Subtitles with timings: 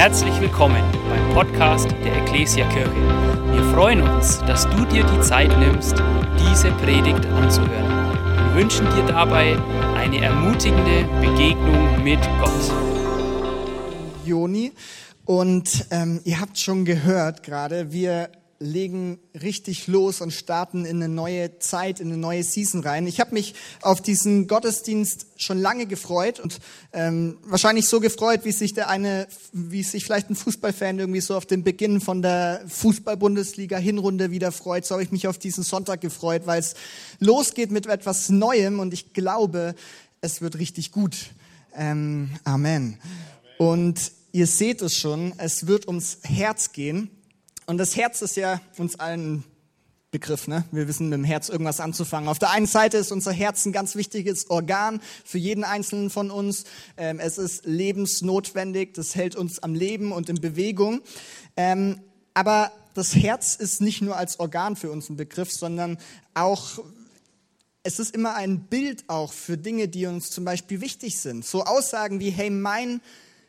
[0.00, 2.90] Herzlich willkommen beim Podcast der Ecclesia Kirche.
[3.52, 6.02] Wir freuen uns, dass du dir die Zeit nimmst,
[6.38, 8.14] diese Predigt anzuhören.
[8.46, 9.58] Wir wünschen dir dabei
[9.98, 12.72] eine ermutigende Begegnung mit Gott.
[14.24, 14.72] Joni
[15.26, 18.30] und ähm, ihr habt schon gehört gerade, wir
[18.62, 23.06] legen richtig los und starten in eine neue Zeit, in eine neue Season rein.
[23.06, 26.58] Ich habe mich auf diesen Gottesdienst schon lange gefreut und
[26.92, 31.36] ähm, wahrscheinlich so gefreut, wie sich der eine, wie sich vielleicht ein Fußballfan irgendwie so
[31.36, 34.84] auf den Beginn von der Fußball-Bundesliga Hinrunde wieder freut.
[34.84, 36.74] So habe ich mich auf diesen Sonntag gefreut, weil es
[37.18, 39.74] losgeht mit etwas Neuem und ich glaube,
[40.20, 41.16] es wird richtig gut.
[41.74, 42.98] Ähm, Amen.
[43.56, 47.10] Und ihr seht es schon, es wird ums Herz gehen.
[47.70, 49.44] Und das Herz ist ja uns allen
[50.10, 50.64] Begriff, ne?
[50.72, 52.28] Wir wissen mit dem Herz irgendwas anzufangen.
[52.28, 56.32] Auf der einen Seite ist unser Herz ein ganz wichtiges Organ für jeden einzelnen von
[56.32, 56.64] uns.
[56.96, 61.00] Ähm, es ist lebensnotwendig, das hält uns am Leben und in Bewegung.
[61.56, 62.00] Ähm,
[62.34, 65.96] aber das Herz ist nicht nur als Organ für uns ein Begriff, sondern
[66.34, 66.82] auch
[67.84, 71.44] es ist immer ein Bild auch für Dinge, die uns zum Beispiel wichtig sind.
[71.44, 73.00] So Aussagen wie, hey, mein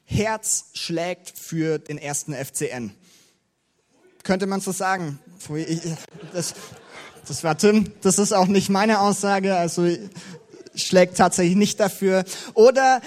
[0.06, 2.94] Herz schlägt für den ersten FCN
[4.31, 5.19] könnte man so sagen.
[6.31, 6.53] Das,
[7.27, 9.89] das war Tim, das ist auch nicht meine Aussage, also
[10.73, 12.23] schlägt tatsächlich nicht dafür.
[12.53, 13.01] Oder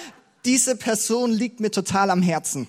[0.44, 2.66] diese Person liegt mir total am Herzen.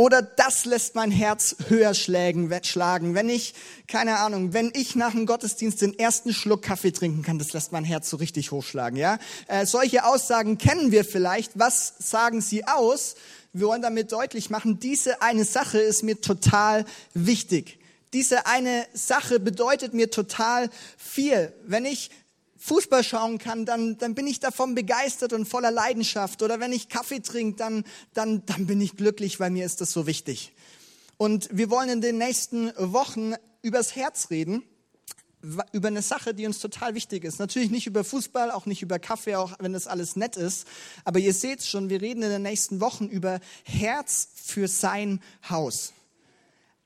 [0.00, 3.14] Oder das lässt mein Herz höher schlagen, schlagen.
[3.14, 3.52] Wenn ich,
[3.86, 7.70] keine Ahnung, wenn ich nach dem Gottesdienst den ersten Schluck Kaffee trinken kann, das lässt
[7.70, 9.18] mein Herz so richtig hochschlagen, ja.
[9.46, 11.58] Äh, solche Aussagen kennen wir vielleicht.
[11.58, 13.14] Was sagen sie aus?
[13.52, 17.78] Wir wollen damit deutlich machen, diese eine Sache ist mir total wichtig.
[18.14, 21.52] Diese eine Sache bedeutet mir total viel.
[21.66, 22.10] Wenn ich
[22.60, 26.42] Fußball schauen kann, dann, dann bin ich davon begeistert und voller Leidenschaft.
[26.42, 29.92] Oder wenn ich Kaffee trinke, dann, dann, dann bin ich glücklich, weil mir ist das
[29.92, 30.52] so wichtig.
[31.16, 34.62] Und wir wollen in den nächsten Wochen übers Herz reden
[35.72, 37.38] über eine Sache, die uns total wichtig ist.
[37.38, 40.66] Natürlich nicht über Fußball, auch nicht über Kaffee, auch wenn das alles nett ist.
[41.04, 45.94] Aber ihr seht schon, wir reden in den nächsten Wochen über Herz für sein Haus.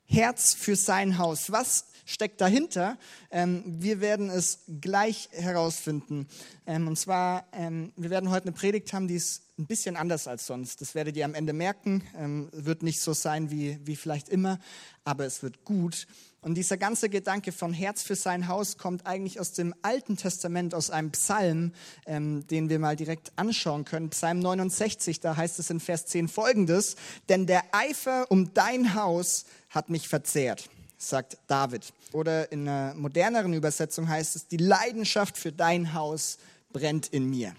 [0.04, 1.50] Herz für sein Haus.
[1.50, 2.98] Was steckt dahinter?
[3.31, 6.28] Ähm, wir werden es gleich herausfinden.
[6.66, 10.26] Ähm, und zwar, ähm, wir werden heute eine Predigt haben, die ist ein bisschen anders
[10.26, 10.81] als sonst.
[10.81, 12.03] Das werdet ihr am Ende merken.
[12.50, 14.59] Wird nicht so sein wie, wie vielleicht immer,
[15.04, 16.09] aber es wird gut.
[16.44, 20.75] Und dieser ganze Gedanke von Herz für sein Haus kommt eigentlich aus dem Alten Testament,
[20.75, 21.72] aus einem Psalm,
[22.04, 24.10] ähm, den wir mal direkt anschauen können.
[24.10, 26.97] Psalm 69, da heißt es in Vers 10 folgendes,
[27.31, 30.69] denn der Eifer um dein Haus hat mich verzehrt,
[31.09, 31.92] sagt David.
[32.12, 36.38] Oder in einer moderneren Übersetzung heißt es, die Leidenschaft für dein Haus
[36.72, 37.54] brennt in mir.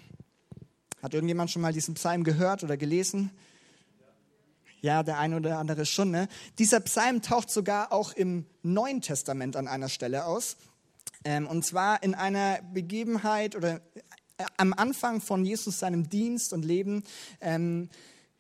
[1.02, 3.32] Hat irgendjemand schon mal diesen Psalm gehört oder gelesen?
[4.82, 6.12] Ja, der eine oder andere schon.
[6.12, 6.28] Ne?
[6.60, 10.58] Dieser Psalm taucht sogar auch im Neuen Testament an einer Stelle aus.
[11.24, 13.82] Ähm, und zwar in einer Begebenheit oder
[14.38, 17.04] äh, am Anfang von Jesus seinem Dienst und Leben.
[17.42, 17.90] Ähm,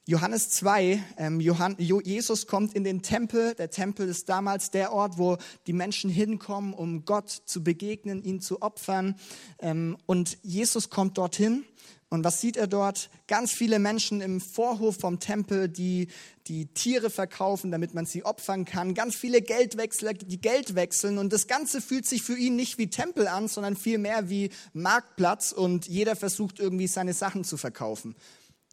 [0.07, 3.55] Johannes 2, ähm, Johann, Jesus kommt in den Tempel.
[3.55, 8.39] Der Tempel ist damals der Ort, wo die Menschen hinkommen, um Gott zu begegnen, ihn
[8.39, 9.15] zu opfern.
[9.57, 11.65] Ähm, und Jesus kommt dorthin
[12.09, 13.09] und was sieht er dort?
[13.27, 16.07] Ganz viele Menschen im Vorhof vom Tempel, die
[16.47, 18.93] die Tiere verkaufen, damit man sie opfern kann.
[18.93, 21.17] Ganz viele Geldwechsler, die Geld wechseln.
[21.17, 25.51] Und das Ganze fühlt sich für ihn nicht wie Tempel an, sondern vielmehr wie Marktplatz.
[25.51, 28.15] Und jeder versucht irgendwie seine Sachen zu verkaufen.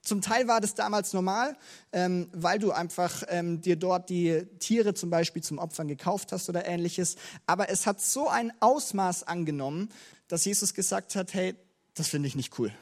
[0.02, 1.56] Zum Teil war das damals normal,
[1.92, 6.48] ähm, weil du einfach ähm, dir dort die Tiere zum Beispiel zum Opfern gekauft hast
[6.48, 7.16] oder ähnliches.
[7.46, 9.88] Aber es hat so ein Ausmaß angenommen,
[10.26, 11.54] dass Jesus gesagt hat, hey,
[11.94, 12.72] das finde ich nicht cool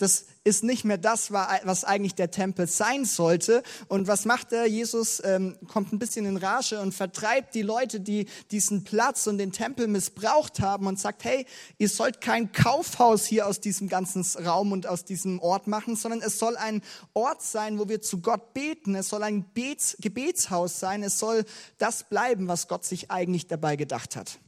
[0.00, 3.62] das ist nicht mehr das, was eigentlich der Tempel sein sollte.
[3.88, 4.66] Und was macht er?
[4.66, 9.36] Jesus ähm, kommt ein bisschen in Rage und vertreibt die Leute, die diesen Platz und
[9.36, 11.44] den Tempel missbraucht haben und sagt, hey,
[11.76, 16.22] ihr sollt kein Kaufhaus hier aus diesem ganzen Raum und aus diesem Ort machen, sondern
[16.22, 16.80] es soll ein
[17.12, 18.94] Ort sein, wo wir zu Gott beten.
[18.94, 21.02] Es soll ein Gebets Gebetshaus sein.
[21.02, 21.44] Es soll
[21.76, 24.38] das bleiben, was Gott sich eigentlich dabei gedacht hat.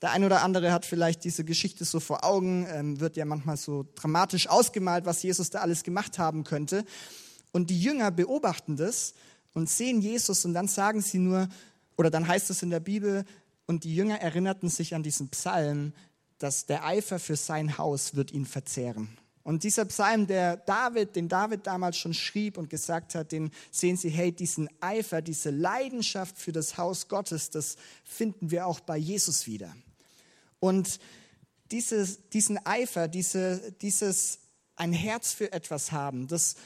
[0.00, 3.56] Der eine oder andere hat vielleicht diese Geschichte so vor Augen, ähm, wird ja manchmal
[3.56, 6.84] so dramatisch ausgemalt, was Jesus da alles gemacht haben könnte.
[7.50, 9.14] Und die Jünger beobachten das
[9.54, 11.48] und sehen Jesus und dann sagen sie nur,
[11.96, 13.24] oder dann heißt es in der Bibel,
[13.66, 15.92] und die Jünger erinnerten sich an diesen Psalm,
[16.38, 19.18] dass der Eifer für sein Haus wird ihn verzehren.
[19.42, 23.96] Und dieser Psalm, der David, den David damals schon schrieb und gesagt hat, den sehen
[23.96, 28.96] Sie, hey, diesen Eifer, diese Leidenschaft für das Haus Gottes, das finden wir auch bei
[28.96, 29.74] Jesus wieder.
[30.60, 30.98] Und
[31.70, 34.40] dieses, diesen Eifer, diese, dieses
[34.76, 36.56] ein Herz für etwas haben, das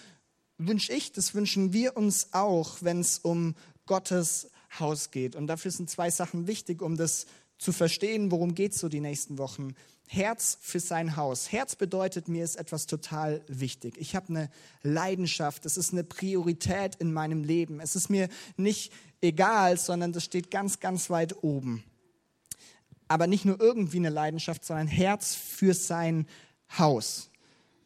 [0.58, 3.54] wünsche ich, das wünschen wir uns auch, wenn es um
[3.86, 5.34] Gottes Haus geht.
[5.36, 7.26] Und dafür sind zwei Sachen wichtig, um das
[7.58, 9.74] zu verstehen, worum geht es so die nächsten Wochen.
[10.08, 11.52] Herz für sein Haus.
[11.52, 13.96] Herz bedeutet, mir ist etwas total wichtig.
[13.98, 14.50] Ich habe eine
[14.82, 17.80] Leidenschaft, es ist eine Priorität in meinem Leben.
[17.80, 21.84] Es ist mir nicht egal, sondern das steht ganz, ganz weit oben.
[23.08, 26.26] Aber nicht nur irgendwie eine Leidenschaft, sondern Herz für sein
[26.78, 27.30] Haus.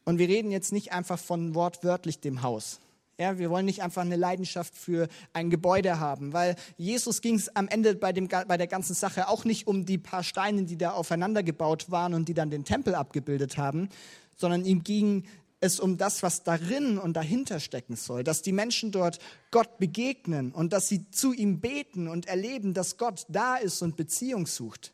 [0.05, 2.81] Und wir reden jetzt nicht einfach von wortwörtlich dem Haus.
[3.19, 7.55] Ja, wir wollen nicht einfach eine Leidenschaft für ein Gebäude haben, weil Jesus ging es
[7.57, 10.77] am Ende bei, dem, bei der ganzen Sache auch nicht um die paar Steine, die
[10.77, 13.89] da aufeinander gebaut waren und die dann den Tempel abgebildet haben,
[14.37, 15.25] sondern ihm ging
[15.61, 19.19] es um das, was darin und dahinter stecken soll, dass die Menschen dort
[19.51, 23.97] Gott begegnen und dass sie zu ihm beten und erleben, dass Gott da ist und
[23.97, 24.93] Beziehung sucht.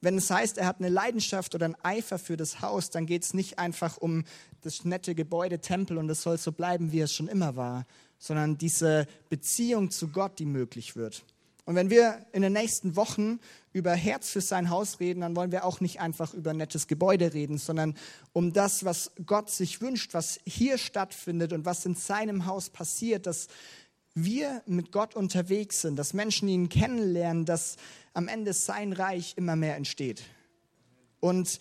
[0.00, 3.24] Wenn es heißt, er hat eine Leidenschaft oder einen Eifer für das Haus, dann geht
[3.24, 4.24] es nicht einfach um
[4.60, 7.86] das nette Gebäude, Tempel und es soll so bleiben, wie es schon immer war,
[8.18, 11.24] sondern diese Beziehung zu Gott, die möglich wird.
[11.66, 13.40] Und wenn wir in den nächsten Wochen
[13.72, 17.34] über Herz für sein Haus reden, dann wollen wir auch nicht einfach über nettes Gebäude
[17.34, 17.96] reden, sondern
[18.32, 23.26] um das, was Gott sich wünscht, was hier stattfindet und was in seinem Haus passiert,
[23.26, 23.48] dass
[24.14, 27.76] wir mit Gott unterwegs sind, dass Menschen ihn kennenlernen, dass
[28.16, 30.22] am Ende sein Reich immer mehr entsteht.
[31.20, 31.60] Und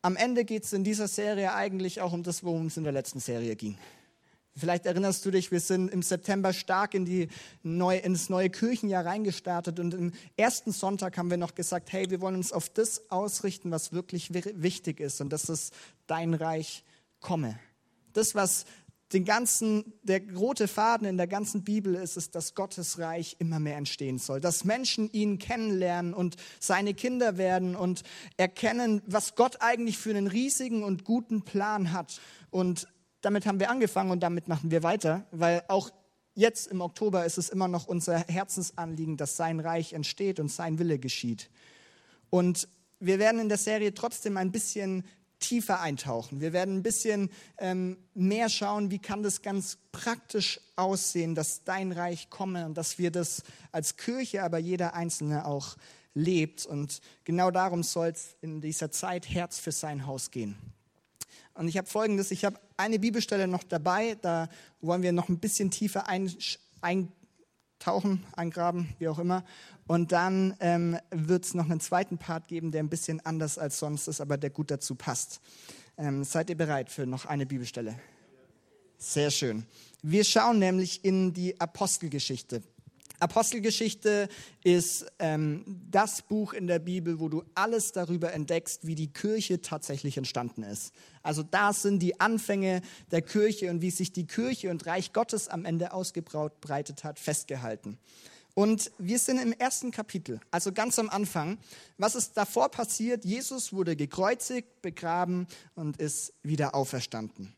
[0.00, 2.92] am Ende geht es in dieser Serie eigentlich auch um das, worum es in der
[2.92, 3.76] letzten Serie ging.
[4.54, 7.28] Vielleicht erinnerst du dich, wir sind im September stark in die
[7.64, 12.20] neue, ins neue Kirchenjahr reingestartet und im ersten Sonntag haben wir noch gesagt, hey, wir
[12.20, 15.72] wollen uns auf das ausrichten, was wirklich wichtig ist und dass es
[16.06, 16.84] dein Reich
[17.20, 17.58] komme.
[18.12, 18.66] Das, was
[19.12, 23.58] den ganzen, der rote Faden in der ganzen Bibel ist es, dass Gottes Reich immer
[23.58, 28.02] mehr entstehen soll, dass Menschen ihn kennenlernen und seine Kinder werden und
[28.36, 32.20] erkennen, was Gott eigentlich für einen riesigen und guten Plan hat.
[32.50, 32.88] Und
[33.20, 35.90] damit haben wir angefangen und damit machen wir weiter, weil auch
[36.34, 40.78] jetzt im Oktober ist es immer noch unser Herzensanliegen, dass sein Reich entsteht und sein
[40.78, 41.50] Wille geschieht.
[42.30, 42.68] Und
[42.98, 45.04] wir werden in der Serie trotzdem ein bisschen
[45.42, 46.40] tiefer eintauchen.
[46.40, 51.92] Wir werden ein bisschen ähm, mehr schauen, wie kann das ganz praktisch aussehen, dass dein
[51.92, 53.42] Reich komme und dass wir das
[53.72, 55.76] als Kirche, aber jeder Einzelne auch
[56.14, 56.64] lebt.
[56.64, 60.56] Und genau darum soll es in dieser Zeit Herz für sein Haus gehen.
[61.54, 64.48] Und ich habe folgendes, ich habe eine Bibelstelle noch dabei, da
[64.80, 67.12] wollen wir noch ein bisschen tiefer eintauchen
[67.82, 69.44] tauchen, eingraben, wie auch immer.
[69.86, 73.78] Und dann ähm, wird es noch einen zweiten Part geben, der ein bisschen anders als
[73.78, 75.40] sonst ist, aber der gut dazu passt.
[75.98, 77.98] Ähm, seid ihr bereit für noch eine Bibelstelle?
[78.98, 79.66] Sehr schön.
[80.02, 82.62] Wir schauen nämlich in die Apostelgeschichte.
[83.22, 84.28] Apostelgeschichte
[84.64, 89.62] ist ähm, das Buch in der Bibel, wo du alles darüber entdeckst, wie die Kirche
[89.62, 90.92] tatsächlich entstanden ist.
[91.22, 95.48] Also da sind die Anfänge der Kirche und wie sich die Kirche und Reich Gottes
[95.48, 97.98] am Ende ausgebreitet hat, festgehalten.
[98.54, 101.58] Und wir sind im ersten Kapitel, also ganz am Anfang.
[101.96, 103.24] Was ist davor passiert?
[103.24, 107.54] Jesus wurde gekreuzigt, begraben und ist wieder auferstanden.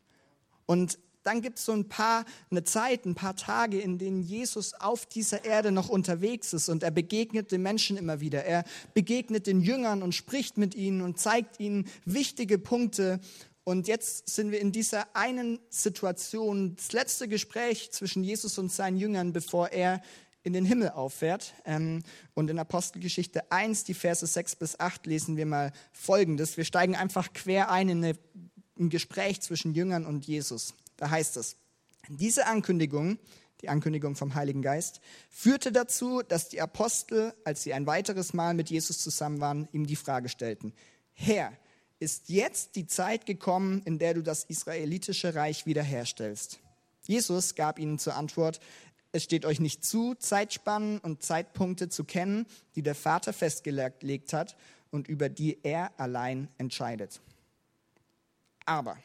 [0.65, 4.73] Und dann gibt es so ein paar, eine Zeit, ein paar Tage, in denen Jesus
[4.73, 8.45] auf dieser Erde noch unterwegs ist und er begegnet den Menschen immer wieder.
[8.45, 8.63] Er
[8.93, 13.19] begegnet den Jüngern und spricht mit ihnen und zeigt ihnen wichtige Punkte.
[13.63, 18.97] Und jetzt sind wir in dieser einen Situation, das letzte Gespräch zwischen Jesus und seinen
[18.97, 20.01] Jüngern, bevor er
[20.43, 21.55] in den Himmel auffährt.
[21.65, 22.03] Ähm,
[22.35, 26.55] und in Apostelgeschichte 1, die Verse 6 bis 8, lesen wir mal Folgendes.
[26.55, 28.15] Wir steigen einfach quer ein in
[28.77, 30.75] ein Gespräch zwischen Jüngern und Jesus.
[30.97, 31.57] Da heißt es,
[32.09, 33.19] diese Ankündigung,
[33.61, 38.53] die Ankündigung vom Heiligen Geist, führte dazu, dass die Apostel, als sie ein weiteres Mal
[38.53, 40.73] mit Jesus zusammen waren, ihm die Frage stellten,
[41.13, 41.51] Herr,
[41.99, 46.59] ist jetzt die Zeit gekommen, in der du das israelitische Reich wiederherstellst?
[47.03, 48.59] Jesus gab ihnen zur Antwort,
[49.11, 54.57] es steht euch nicht zu, Zeitspannen und Zeitpunkte zu kennen, die der Vater festgelegt hat
[54.91, 57.21] und über die er allein entscheidet.
[58.65, 58.97] Aber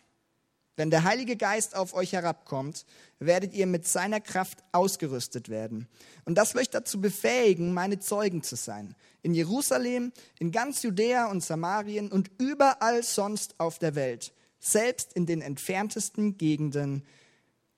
[0.80, 2.86] wenn der Heilige Geist auf euch herabkommt,
[3.18, 5.86] werdet ihr mit seiner Kraft ausgerüstet werden.
[6.24, 8.96] Und das euch dazu befähigen, meine Zeugen zu sein.
[9.20, 14.32] In Jerusalem, in ganz Judäa und Samarien und überall sonst auf der Welt.
[14.58, 17.04] Selbst in den entferntesten Gegenden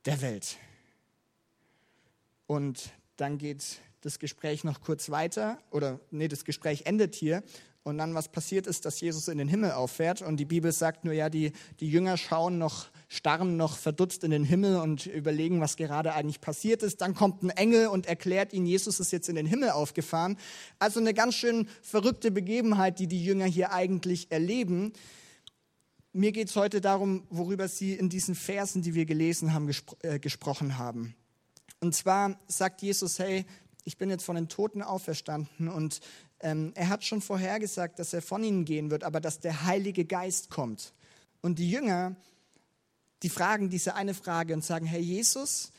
[0.04, 0.59] der Welt.
[2.47, 7.42] Und dann geht das Gespräch noch kurz weiter, oder nee, das Gespräch endet hier.
[7.85, 10.23] Und dann, was passiert ist, dass Jesus in den Himmel auffährt.
[10.23, 14.31] Und die Bibel sagt nur, ja, die, die Jünger schauen noch, starren noch verdutzt in
[14.31, 17.01] den Himmel und überlegen, was gerade eigentlich passiert ist.
[17.01, 20.39] Dann kommt ein Engel und erklärt ihnen, Jesus ist jetzt in den Himmel aufgefahren.
[20.79, 24.93] Also eine ganz schön verrückte Begebenheit, die die Jünger hier eigentlich erleben.
[26.12, 29.97] mir geht es heute darum, worüber Sie in diesen Versen, die wir gelesen haben, gespro
[30.03, 31.17] äh, gesprochen haben.
[31.81, 33.45] Und zwar sagt Jesus, hey,
[33.85, 36.01] ich bin jetzt von den Toten auferstanden und
[36.42, 40.04] ähm, er hat schon vorhergesagt, dass er von ihnen gehen wird, aber dass der Heilige
[40.04, 40.92] Geist kommt.
[41.40, 42.14] Und die Jünger,
[43.22, 45.72] die fragen diese eine Frage und sagen, Herr Jesus,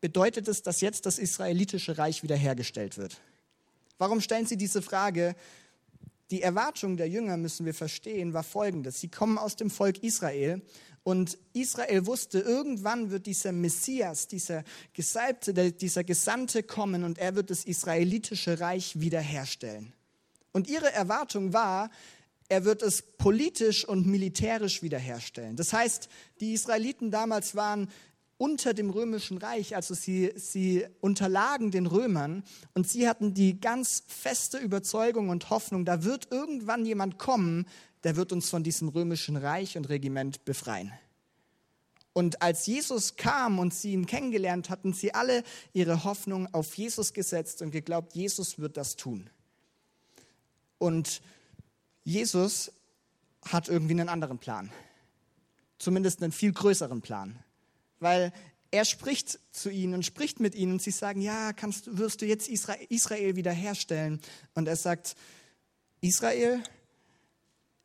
[0.00, 3.20] bedeutet es, dass jetzt das israelitische Reich wiederhergestellt wird?
[3.98, 5.34] Warum stellen sie diese Frage?
[6.30, 9.00] Die Erwartung der Jünger, müssen wir verstehen, war folgendes.
[9.00, 10.62] Sie kommen aus dem Volk Israel
[11.04, 17.50] und Israel wusste, irgendwann wird dieser Messias, dieser Gesalbte, dieser Gesandte kommen und er wird
[17.50, 19.92] das israelitische Reich wiederherstellen.
[20.52, 21.90] Und ihre Erwartung war,
[22.48, 25.56] er wird es politisch und militärisch wiederherstellen.
[25.56, 26.08] Das heißt,
[26.40, 27.88] die Israeliten damals waren
[28.36, 32.42] unter dem römischen Reich, also sie, sie unterlagen den Römern
[32.74, 37.66] und sie hatten die ganz feste Überzeugung und Hoffnung, da wird irgendwann jemand kommen,
[38.04, 40.92] der wird uns von diesem römischen Reich und Regiment befreien.
[42.12, 47.14] Und als Jesus kam und sie ihn kennengelernt hatten, sie alle ihre Hoffnung auf Jesus
[47.14, 49.30] gesetzt und geglaubt, Jesus wird das tun.
[50.78, 51.22] Und
[52.04, 52.72] Jesus
[53.44, 54.70] hat irgendwie einen anderen Plan.
[55.78, 57.38] Zumindest einen viel größeren Plan.
[57.98, 58.32] Weil
[58.70, 62.26] er spricht zu ihnen und spricht mit ihnen und sie sagen, ja, kannst, wirst du
[62.26, 64.20] jetzt Israel, Israel wiederherstellen?
[64.54, 65.14] Und er sagt,
[66.00, 66.62] Israel,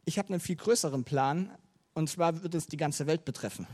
[0.07, 1.51] ich habe einen viel größeren Plan
[1.93, 3.67] und zwar wird es die ganze Welt betreffen.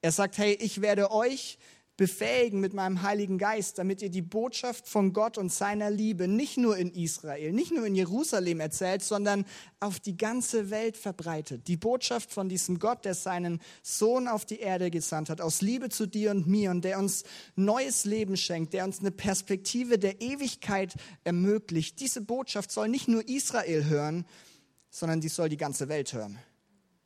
[0.00, 1.58] Er sagt, hey, ich werde euch
[1.96, 6.58] befähigen mit meinem Heiligen Geist, damit ihr die Botschaft von Gott und seiner Liebe nicht
[6.58, 9.46] nur in Israel, nicht nur in Jerusalem erzählt, sondern
[9.80, 11.66] auf die ganze Welt verbreitet.
[11.66, 15.88] Die Botschaft von diesem Gott, der seinen Sohn auf die Erde gesandt hat, aus Liebe
[15.88, 17.24] zu dir und mir und der uns
[17.56, 21.98] neues Leben schenkt, der uns eine Perspektive der Ewigkeit ermöglicht.
[21.98, 24.24] Diese Botschaft soll nicht nur Israel hören,
[24.96, 26.38] sondern die soll die ganze Welt hören.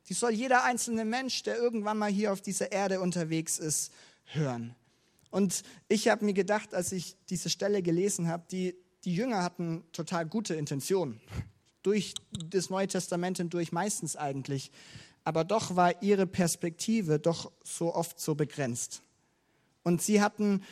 [0.07, 3.91] Die soll jeder einzelne Mensch, der irgendwann mal hier auf dieser Erde unterwegs ist,
[4.23, 4.73] hören.
[5.29, 9.83] Und ich habe mir gedacht, als ich diese Stelle gelesen habe, die, die Jünger hatten
[9.91, 11.19] total gute Intentionen.
[11.83, 14.71] Durch das Neue Testament hindurch meistens eigentlich.
[15.25, 19.03] Aber doch war ihre Perspektive doch so oft so begrenzt.
[19.83, 20.63] Und sie hatten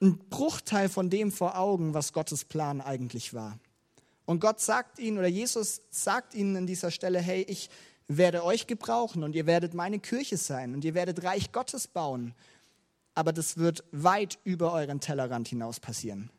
[0.00, 3.60] einen Bruchteil von dem vor Augen, was Gottes Plan eigentlich war.
[4.26, 7.70] Und Gott sagt ihnen, oder Jesus sagt ihnen an dieser Stelle, hey, ich
[8.08, 12.34] werde euch gebrauchen und ihr werdet meine Kirche sein und ihr werdet Reich Gottes bauen
[13.16, 16.30] aber das wird weit über euren Tellerrand hinaus passieren.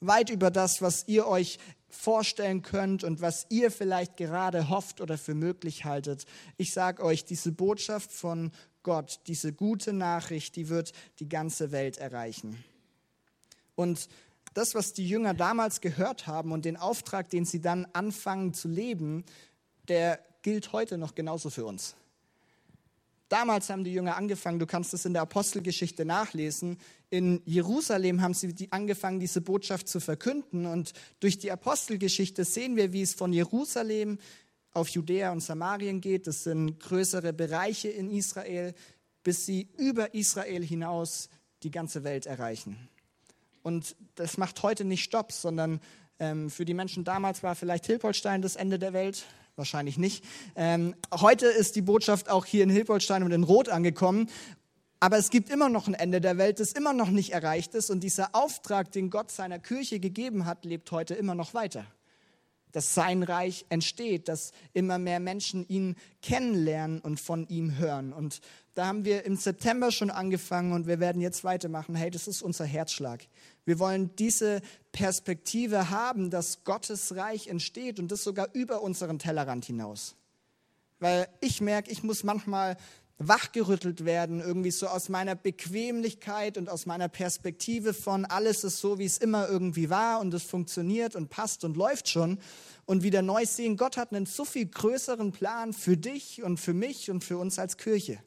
[0.00, 1.58] Weit über das, was ihr euch
[1.88, 6.26] vorstellen könnt und was ihr vielleicht gerade hofft oder für möglich haltet.
[6.58, 11.96] Ich sage euch, diese Botschaft von Gott, diese gute Nachricht, die wird die ganze Welt
[11.96, 12.62] erreichen.
[13.74, 14.08] Und
[14.54, 18.68] das, was die Jünger damals gehört haben und den Auftrag, den sie dann anfangen zu
[18.68, 19.24] leben,
[19.88, 21.94] der gilt heute noch genauso für uns.
[23.28, 26.78] Damals haben die Jünger angefangen, du kannst es in der Apostelgeschichte nachlesen,
[27.10, 30.66] in Jerusalem haben sie angefangen, diese Botschaft zu verkünden.
[30.66, 34.18] Und durch die Apostelgeschichte sehen wir, wie es von Jerusalem
[34.72, 36.28] auf Judäa und Samarien geht.
[36.28, 38.74] Das sind größere Bereiche in Israel,
[39.24, 41.28] bis sie über Israel hinaus
[41.64, 42.88] die ganze Welt erreichen.
[43.62, 45.80] Und das macht heute nicht Stopp, sondern
[46.18, 49.24] ähm, für die Menschen damals war vielleicht Hilpolstein das Ende der Welt
[49.56, 50.24] wahrscheinlich nicht.
[50.56, 54.28] Ähm, heute ist die Botschaft auch hier in Hilpolstein und in Rot angekommen.
[55.00, 57.90] Aber es gibt immer noch ein Ende der Welt, das immer noch nicht erreicht ist.
[57.90, 61.86] Und dieser Auftrag, den Gott seiner Kirche gegeben hat, lebt heute immer noch weiter.
[62.72, 68.12] Dass sein Reich entsteht, dass immer mehr Menschen ihn kennenlernen und von ihm hören.
[68.12, 68.40] Und
[68.74, 71.94] da haben wir im September schon angefangen und wir werden jetzt weitermachen.
[71.94, 73.22] Hey, das ist unser Herzschlag.
[73.64, 74.60] Wir wollen diese
[74.92, 80.16] Perspektive haben, dass Gottes Reich entsteht und das sogar über unseren Tellerrand hinaus.
[80.98, 82.76] Weil ich merke, ich muss manchmal
[83.20, 88.98] wachgerüttelt werden, irgendwie so aus meiner Bequemlichkeit und aus meiner Perspektive von alles ist so,
[88.98, 92.38] wie es immer irgendwie war und es funktioniert und passt und läuft schon
[92.86, 96.72] und wieder neu sehen, Gott hat einen so viel größeren Plan für dich und für
[96.72, 98.22] mich und für uns als Kirche.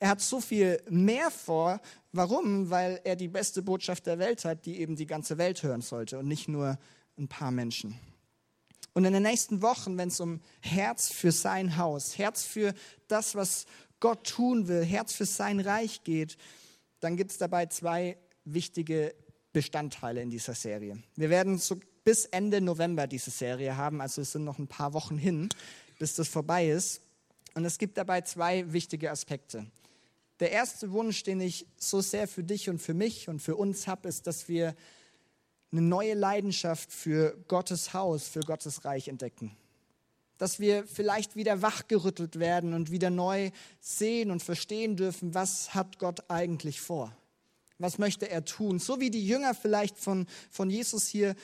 [0.00, 1.80] Er hat so viel mehr vor.
[2.12, 2.70] Warum?
[2.70, 6.18] Weil er die beste Botschaft der Welt hat, die eben die ganze Welt hören sollte
[6.18, 6.78] und nicht nur
[7.18, 8.00] ein paar Menschen.
[8.94, 12.74] Und in den nächsten Wochen, wenn es um Herz für sein Haus, Herz für
[13.08, 13.66] das, was
[14.00, 16.38] Gott tun will, Herz für sein Reich geht,
[17.00, 19.14] dann gibt es dabei zwei wichtige
[19.52, 20.98] Bestandteile in dieser Serie.
[21.14, 24.94] Wir werden so bis Ende November diese Serie haben, also es sind noch ein paar
[24.94, 25.50] Wochen hin,
[25.98, 27.02] bis das vorbei ist.
[27.54, 29.66] Und es gibt dabei zwei wichtige Aspekte.
[30.40, 33.86] Der erste Wunsch, den ich so sehr für dich und für mich und für uns
[33.86, 34.74] habe, ist, dass wir
[35.70, 39.56] eine neue Leidenschaft für Gottes Haus, für Gottes Reich entdecken.
[40.40, 45.98] dass wir vielleicht wieder wachgerüttelt werden und wieder neu sehen und verstehen dürfen, was hat
[45.98, 47.14] Gott eigentlich vor?
[47.78, 48.78] Was möchte er tun?
[48.78, 51.36] So wie die Jünger vielleicht von, von Jesus hier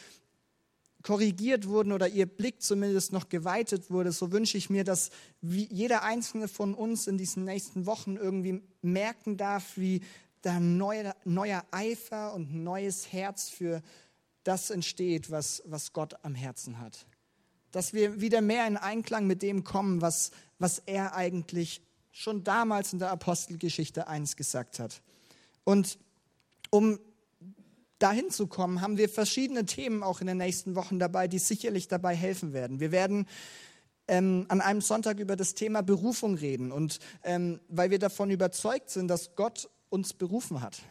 [1.06, 5.10] korrigiert wurden oder ihr Blick zumindest noch geweitet wurde, so wünsche ich mir, dass
[5.40, 10.00] jeder einzelne von uns in diesen nächsten Wochen irgendwie merken darf, wie
[10.42, 13.84] da neuer, neuer Eifer und neues Herz für
[14.42, 17.06] das entsteht, was, was Gott am Herzen hat.
[17.70, 22.92] Dass wir wieder mehr in Einklang mit dem kommen, was, was er eigentlich schon damals
[22.92, 25.02] in der Apostelgeschichte 1 gesagt hat.
[25.62, 26.00] Und
[26.70, 26.98] um
[27.98, 31.88] dahin zu kommen, haben wir verschiedene Themen auch in den nächsten Wochen dabei, die sicherlich
[31.88, 32.80] dabei helfen werden.
[32.80, 33.26] Wir werden
[34.08, 38.90] ähm, an einem Sonntag über das Thema Berufung reden und ähm, weil wir davon überzeugt
[38.90, 40.82] sind, dass Gott uns berufen hat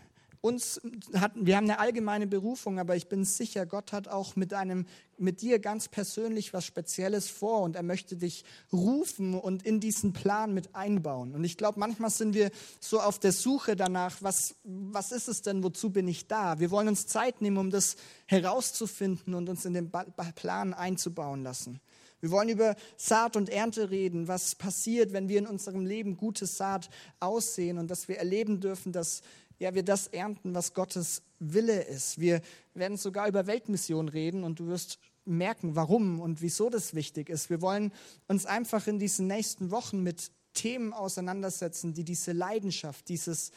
[0.45, 0.79] uns
[1.15, 4.85] hat, wir haben eine allgemeine Berufung, aber ich bin sicher, Gott hat auch mit einem,
[5.17, 10.13] mit dir ganz persönlich was Spezielles vor und er möchte dich rufen und in diesen
[10.13, 11.33] Plan mit einbauen.
[11.33, 15.41] Und ich glaube, manchmal sind wir so auf der Suche danach, was, was ist es
[15.41, 16.59] denn, wozu bin ich da?
[16.59, 17.95] Wir wollen uns Zeit nehmen, um das
[18.27, 19.91] herauszufinden und uns in den
[20.35, 21.81] Plan einzubauen lassen.
[22.21, 26.47] Wir wollen über Saat und Ernte reden, was passiert, wenn wir in unserem Leben gute
[26.47, 29.21] Saat aussehen und dass wir erleben dürfen, dass
[29.59, 32.19] ja, wir das ernten, was Gottes Wille ist.
[32.19, 32.41] Wir
[32.73, 37.49] werden sogar über Weltmission reden und du wirst merken, warum und wieso das wichtig ist.
[37.49, 37.91] Wir wollen
[38.27, 43.51] uns einfach in diesen nächsten Wochen mit Themen auseinandersetzen, die diese Leidenschaft, dieses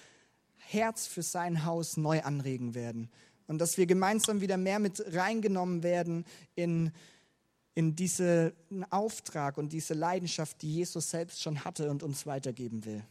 [0.57, 3.11] Herz für sein Haus neu anregen werden.
[3.47, 6.25] Und dass wir gemeinsam wieder mehr mit reingenommen werden
[6.55, 6.93] in,
[7.75, 8.53] in diesen
[8.91, 13.03] Auftrag und diese Leidenschaft, die Jesus selbst schon hatte und uns weitergeben will.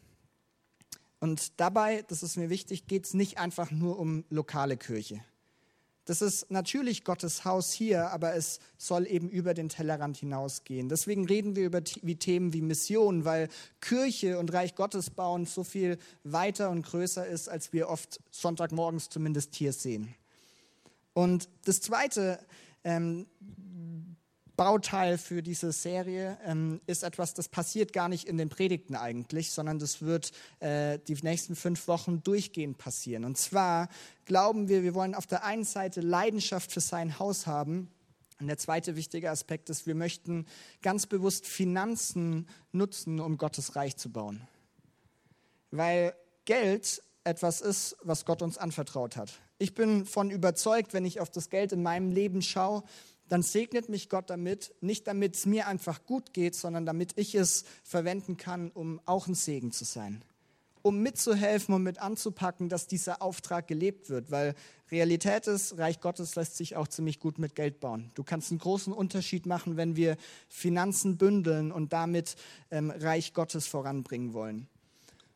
[1.20, 5.22] Und dabei, das ist mir wichtig, geht es nicht einfach nur um lokale Kirche.
[6.08, 10.88] Das ist natürlich Gottes Haus hier, aber es soll eben über den Tellerrand hinausgehen.
[10.88, 13.50] Deswegen reden wir über Themen wie Mission, weil
[13.82, 19.10] Kirche und Reich Gottes bauen so viel weiter und größer ist, als wir oft Sonntagmorgens
[19.10, 20.16] zumindest hier sehen.
[21.14, 22.40] Und das Zweite,
[22.86, 23.26] ähm,
[24.58, 29.52] Bauteil für diese Serie ähm, ist etwas, das passiert gar nicht in den Predigten eigentlich,
[29.52, 33.24] sondern das wird äh, die nächsten fünf Wochen durchgehend passieren.
[33.24, 33.88] Und zwar
[34.26, 37.92] glauben wir, wir wollen auf der einen Seite Leidenschaft für sein Haus haben.
[38.40, 40.48] Und der zweite wichtige Aspekt ist, wir möchten
[40.82, 44.42] ganz bewusst Finanzen nutzen, um Gottes Reich zu bauen.
[45.70, 46.14] Weil
[46.46, 49.34] Geld etwas ist, was Gott uns anvertraut hat.
[49.60, 52.84] Ich bin von überzeugt, wenn ich auf das Geld in meinem Leben schaue,
[53.30, 57.36] dann segnet mich Gott damit, nicht damit es mir einfach gut geht, sondern damit ich
[57.36, 60.24] es verwenden kann, um auch ein Segen zu sein.
[60.82, 64.32] Um mitzuhelfen und mit anzupacken, dass dieser Auftrag gelebt wird.
[64.32, 64.56] Weil
[64.90, 68.12] Realität ist, Reich Gottes lässt sich auch ziemlich gut mit Geld bauen.
[68.14, 70.16] Du kannst einen großen Unterschied machen, wenn wir
[70.48, 72.36] Finanzen bündeln und damit
[72.72, 74.68] ähm, Reich Gottes voranbringen wollen.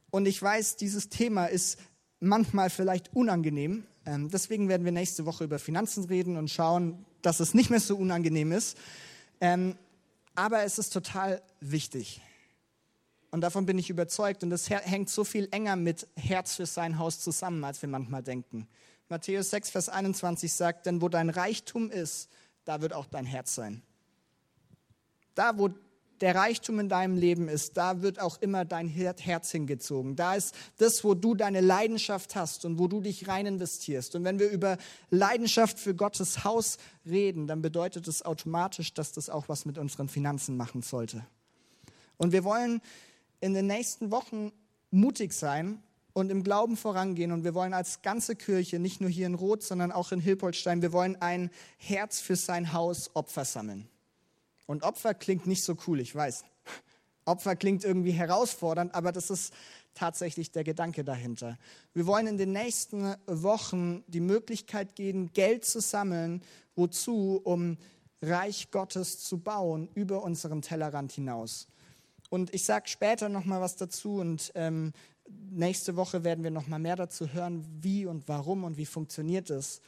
[0.10, 1.80] Und ich weiß, dieses Thema ist
[2.22, 3.84] manchmal vielleicht unangenehm.
[4.06, 7.82] Ähm, deswegen werden wir nächste Woche über Finanzen reden und schauen, dass es nicht mehr
[7.82, 8.78] so unangenehm ist.
[9.42, 9.76] Ähm,
[10.36, 12.22] aber es ist total wichtig.
[13.32, 14.44] Und davon bin ich überzeugt.
[14.44, 18.24] Und es hängt so viel enger mit Herz für sein Haus zusammen, als wir manchmal
[18.24, 18.68] denken.
[19.10, 22.30] Matthäus 6, Vers 21 sagt, denn wo dein Reichtum ist,
[22.64, 23.82] da wird auch dein Herz sein.
[25.36, 25.70] Da, wo
[26.22, 30.16] der Reichtum in deinem Leben ist, da wird auch immer dein Herz hingezogen.
[30.16, 34.16] Da ist das, wo du deine Leidenschaft hast und wo du dich rein investierst.
[34.16, 34.78] Und wenn wir über
[35.10, 40.08] Leidenschaft für Gottes Haus reden, dann bedeutet es automatisch, dass das auch was mit unseren
[40.08, 41.26] Finanzen machen sollte.
[42.18, 42.82] Und wir wollen
[43.40, 44.52] in den nächsten Wochen
[44.92, 45.82] mutig sein
[46.14, 47.32] und im Glauben vorangehen.
[47.32, 50.84] Und wir wollen als ganze Kirche, nicht nur hier in Roth, sondern auch in Hilpoltstein,
[50.84, 53.88] wir wollen ein Herz für sein Haus Opfer sammeln.
[54.68, 56.44] Und Opfer klingt nicht so cool, ich weiß.
[57.26, 59.54] Opfer klingt irgendwie herausfordernd, aber das ist
[59.94, 61.58] tatsächlich der Gedanke dahinter.
[61.94, 66.42] Wir wollen in den nächsten Wochen die Möglichkeit geben, Geld zu sammeln.
[66.76, 67.42] Wozu?
[67.44, 67.78] Um
[68.22, 71.68] Reich Gottes zu bauen über unseren Tellerrand hinaus.
[72.30, 74.94] Und ich sage später noch mal was dazu und ähm,
[75.50, 79.50] nächste Woche werden wir noch mal mehr dazu hören, wie und warum und wie funktioniert
[79.50, 79.82] es.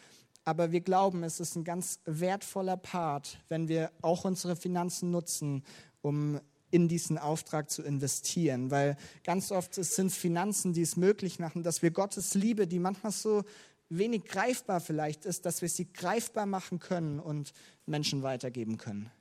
[0.46, 5.64] Aber wir glauben, es ist ein ganz wertvoller Part, wenn wir auch unsere Finanzen nutzen,
[6.02, 8.72] um in diesen Auftrag zu investieren.
[8.72, 12.80] Weil ganz oft sind es Finanzen, die es möglich machen, dass wir Gottes Liebe, die
[12.80, 13.44] manchmal so
[13.90, 17.54] wenig greifbar vielleicht ist, dass wir sie greifbar machen können und
[17.86, 19.12] Menschen weitergeben können.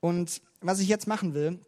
[0.00, 1.60] Und was ich jetzt machen will,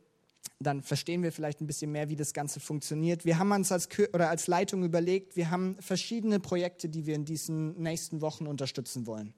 [0.58, 3.24] dann verstehen wir vielleicht ein bisschen mehr, wie das Ganze funktioniert.
[3.24, 7.24] Wir haben uns als, oder als Leitung überlegt, wir haben verschiedene Projekte, die wir in
[7.24, 9.34] diesen nächsten Wochen unterstützen wollen.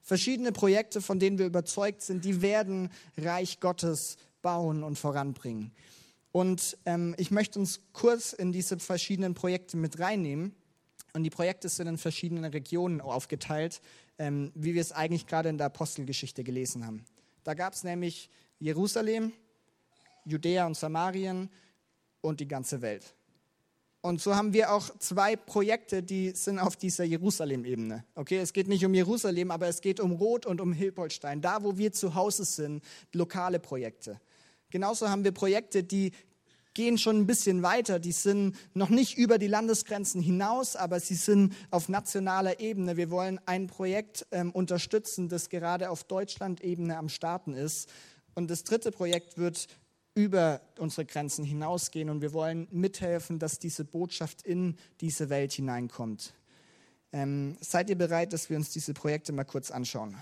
[0.00, 5.72] verschiedene Projekte, von denen wir überzeugt sind, die werden Reich Gottes bauen und voranbringen.
[6.32, 10.54] Und ähm, ich möchte uns kurz in diese verschiedenen Projekte mit reinnehmen.
[11.12, 13.82] Und die Projekte sind in verschiedenen Regionen aufgeteilt,
[14.18, 17.04] ähm, wie wir es eigentlich gerade in der Apostelgeschichte gelesen haben.
[17.44, 19.32] Da gab es nämlich Jerusalem,
[20.24, 21.50] Judäa und Samarien
[22.20, 23.14] und die ganze Welt.
[24.00, 28.04] Und so haben wir auch zwei Projekte, die sind auf dieser Jerusalem-Ebene.
[28.16, 31.62] Okay, es geht nicht um Jerusalem, aber es geht um Rot und um Hilpolstein, da
[31.62, 32.82] wo wir zu Hause sind,
[33.12, 34.20] lokale Projekte.
[34.70, 36.10] Genauso haben wir Projekte, die
[36.74, 37.98] gehen schon ein bisschen weiter.
[37.98, 42.96] Die sind noch nicht über die Landesgrenzen hinaus, aber sie sind auf nationaler Ebene.
[42.96, 47.88] Wir wollen ein Projekt ähm, unterstützen, das gerade auf Deutschland-Ebene am Starten ist.
[48.34, 49.68] Und das dritte Projekt wird
[50.14, 56.34] über unsere Grenzen hinausgehen und wir wollen mithelfen, dass diese Botschaft in diese Welt hineinkommt.
[57.12, 60.16] Ähm, seid ihr bereit, dass wir uns diese Projekte mal kurz anschauen?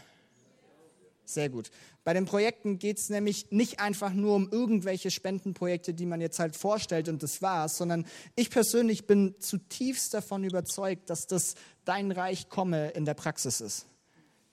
[1.25, 1.71] Sehr gut.
[2.03, 6.41] Bei den Projekten geht es nämlich nicht einfach nur um irgendwelche Spendenprojekte, die man jetzt
[6.41, 12.11] halt vorstellt und das war's, sondern ich persönlich bin zutiefst davon überzeugt, dass das dein
[12.11, 13.90] Reich komme in der Praxis ist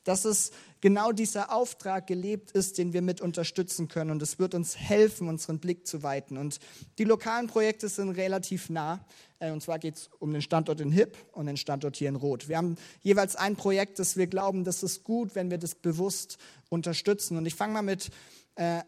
[0.08, 4.12] dass es genau dieser Auftrag gelebt ist, den wir mit unterstützen können.
[4.12, 6.38] Und es wird uns helfen, unseren Blick zu weiten.
[6.38, 6.60] Und
[6.98, 9.06] die lokalen Projekte sind relativ nah.
[9.40, 12.16] Äh, und zwar geht es um den Standort in Hipp und den Standort hier in
[12.16, 12.48] Rot.
[12.48, 16.38] Wir haben jeweils ein Projekt, das wir glauben, das ist gut, wenn wir das bewusst
[16.70, 17.38] unterstützen.
[17.38, 18.10] Und ich fange mal mit
[18.56, 18.82] äh,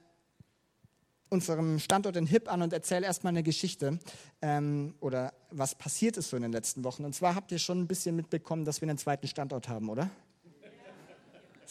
[1.29, 3.99] unserem Standort in Hipp an und erzähle erstmal eine Geschichte
[4.41, 7.05] ähm, oder was passiert ist so in den letzten Wochen.
[7.05, 10.09] Und zwar habt ihr schon ein bisschen mitbekommen, dass wir einen zweiten Standort haben, oder?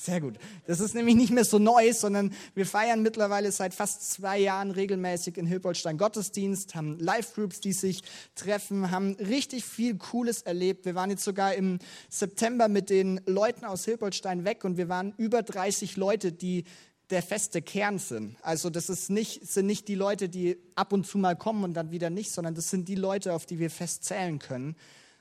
[0.00, 0.36] Sehr gut.
[0.68, 4.70] Das ist nämlich nicht mehr so neu, sondern wir feiern mittlerweile seit fast zwei Jahren
[4.70, 8.02] regelmäßig in Hilpolstein Gottesdienst, haben Live-Groups, die sich
[8.36, 10.84] treffen, haben richtig viel Cooles erlebt.
[10.84, 15.14] Wir waren jetzt sogar im September mit den Leuten aus Hilpolstein weg und wir waren
[15.16, 16.62] über 30 Leute, die
[17.10, 18.36] der feste Kern sind.
[18.42, 21.74] Also das ist nicht, sind nicht die Leute, die ab und zu mal kommen und
[21.74, 24.76] dann wieder nicht, sondern das sind die Leute, auf die wir fest zählen können.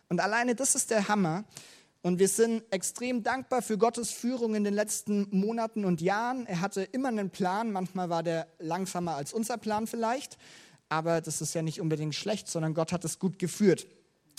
[0.07, 1.45] Und alleine das ist der Hammer.
[2.01, 6.45] Und wir sind extrem dankbar für Gottes Führung in den letzten Monaten und Jahren.
[6.45, 7.71] Er hatte immer einen Plan.
[7.71, 10.37] Manchmal war der langsamer als unser Plan vielleicht.
[10.89, 13.87] Aber das ist ja nicht unbedingt schlecht, sondern Gott hat es gut geführt.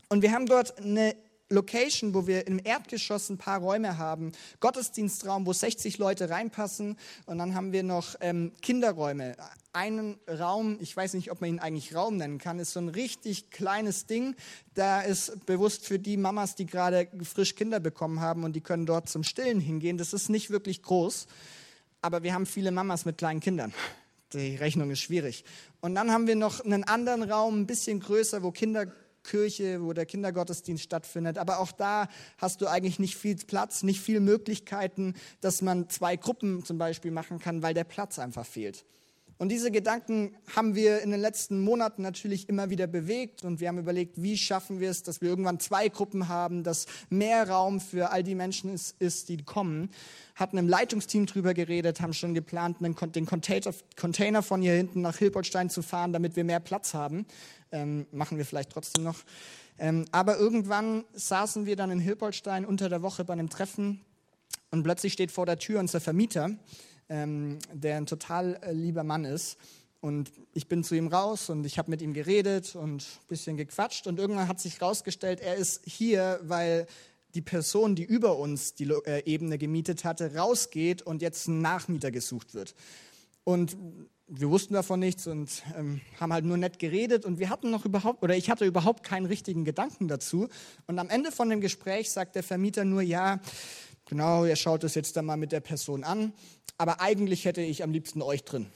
[0.08, 1.14] Und wir haben dort eine
[1.50, 7.38] Location, wo wir im Erdgeschoss ein paar Räume haben, Gottesdienstraum, wo 60 Leute reinpassen und
[7.38, 9.34] dann haben wir noch ähm, Kinderräume.
[9.72, 12.90] Einen Raum, ich weiß nicht, ob man ihn eigentlich Raum nennen kann, ist so ein
[12.90, 14.36] richtig kleines Ding.
[14.74, 18.84] Da ist bewusst für die Mamas, die gerade frisch Kinder bekommen haben und die können
[18.84, 19.96] dort zum Stillen hingehen.
[19.96, 21.26] Das ist nicht wirklich groß,
[22.02, 23.72] aber wir haben viele Mamas mit kleinen Kindern.
[24.34, 25.44] Die Rechnung ist schwierig.
[25.80, 28.92] Und dann haben wir noch einen anderen Raum, ein bisschen größer, wo Kinder
[29.24, 31.38] Kirche, wo der Kindergottesdienst stattfindet.
[31.38, 36.16] Aber auch da hast du eigentlich nicht viel Platz, nicht viele Möglichkeiten, dass man zwei
[36.16, 38.84] Gruppen zum Beispiel machen kann, weil der Platz einfach fehlt.
[39.40, 43.68] Und diese Gedanken haben wir in den letzten Monaten natürlich immer wieder bewegt und wir
[43.68, 47.80] haben überlegt, wie schaffen wir es, dass wir irgendwann zwei Gruppen haben, dass mehr Raum
[47.80, 49.90] für all die Menschen ist, ist die kommen.
[50.34, 55.70] Hatten im Leitungsteam drüber geredet, haben schon geplant, den Container von hier hinten nach Hilpoltstein
[55.70, 57.24] zu fahren, damit wir mehr Platz haben.
[57.70, 59.18] Ähm, machen wir vielleicht trotzdem noch.
[59.78, 64.00] Ähm, aber irgendwann saßen wir dann in Hilpoltstein unter der Woche bei einem Treffen
[64.70, 66.50] und plötzlich steht vor der Tür unser Vermieter
[67.08, 69.56] ähm, der ein total äh, lieber Mann ist.
[70.00, 73.56] Und ich bin zu ihm raus und ich habe mit ihm geredet und ein bisschen
[73.56, 74.06] gequatscht.
[74.06, 76.86] Und irgendwann hat sich herausgestellt, er ist hier, weil
[77.34, 82.10] die Person, die über uns die äh, Ebene gemietet hatte, rausgeht und jetzt ein Nachmieter
[82.10, 82.74] gesucht wird.
[83.42, 83.76] Und
[84.28, 87.84] wir wussten davon nichts und ähm, haben halt nur nett geredet und wir hatten noch
[87.84, 90.48] überhaupt, oder ich hatte überhaupt keinen richtigen Gedanken dazu.
[90.86, 93.40] Und am Ende von dem Gespräch sagt der Vermieter nur, ja,
[94.04, 96.32] genau, er schaut es jetzt dann mal mit der Person an
[96.78, 98.66] aber eigentlich hätte ich am liebsten euch drin.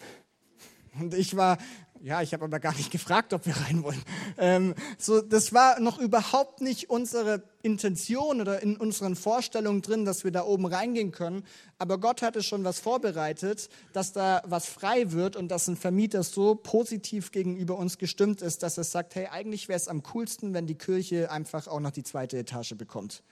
[0.99, 1.57] Und ich war,
[2.03, 4.03] ja, ich habe aber gar nicht gefragt, ob wir rein wollen.
[4.37, 10.25] Ähm, so, das war noch überhaupt nicht unsere Intention oder in unseren Vorstellungen drin, dass
[10.25, 11.45] wir da oben reingehen können.
[11.79, 16.25] Aber Gott hatte schon was vorbereitet, dass da was frei wird und dass ein Vermieter
[16.25, 20.55] so positiv gegenüber uns gestimmt ist, dass er sagt, hey, eigentlich wäre es am coolsten,
[20.55, 23.23] wenn die Kirche einfach auch noch die zweite Etage bekommt.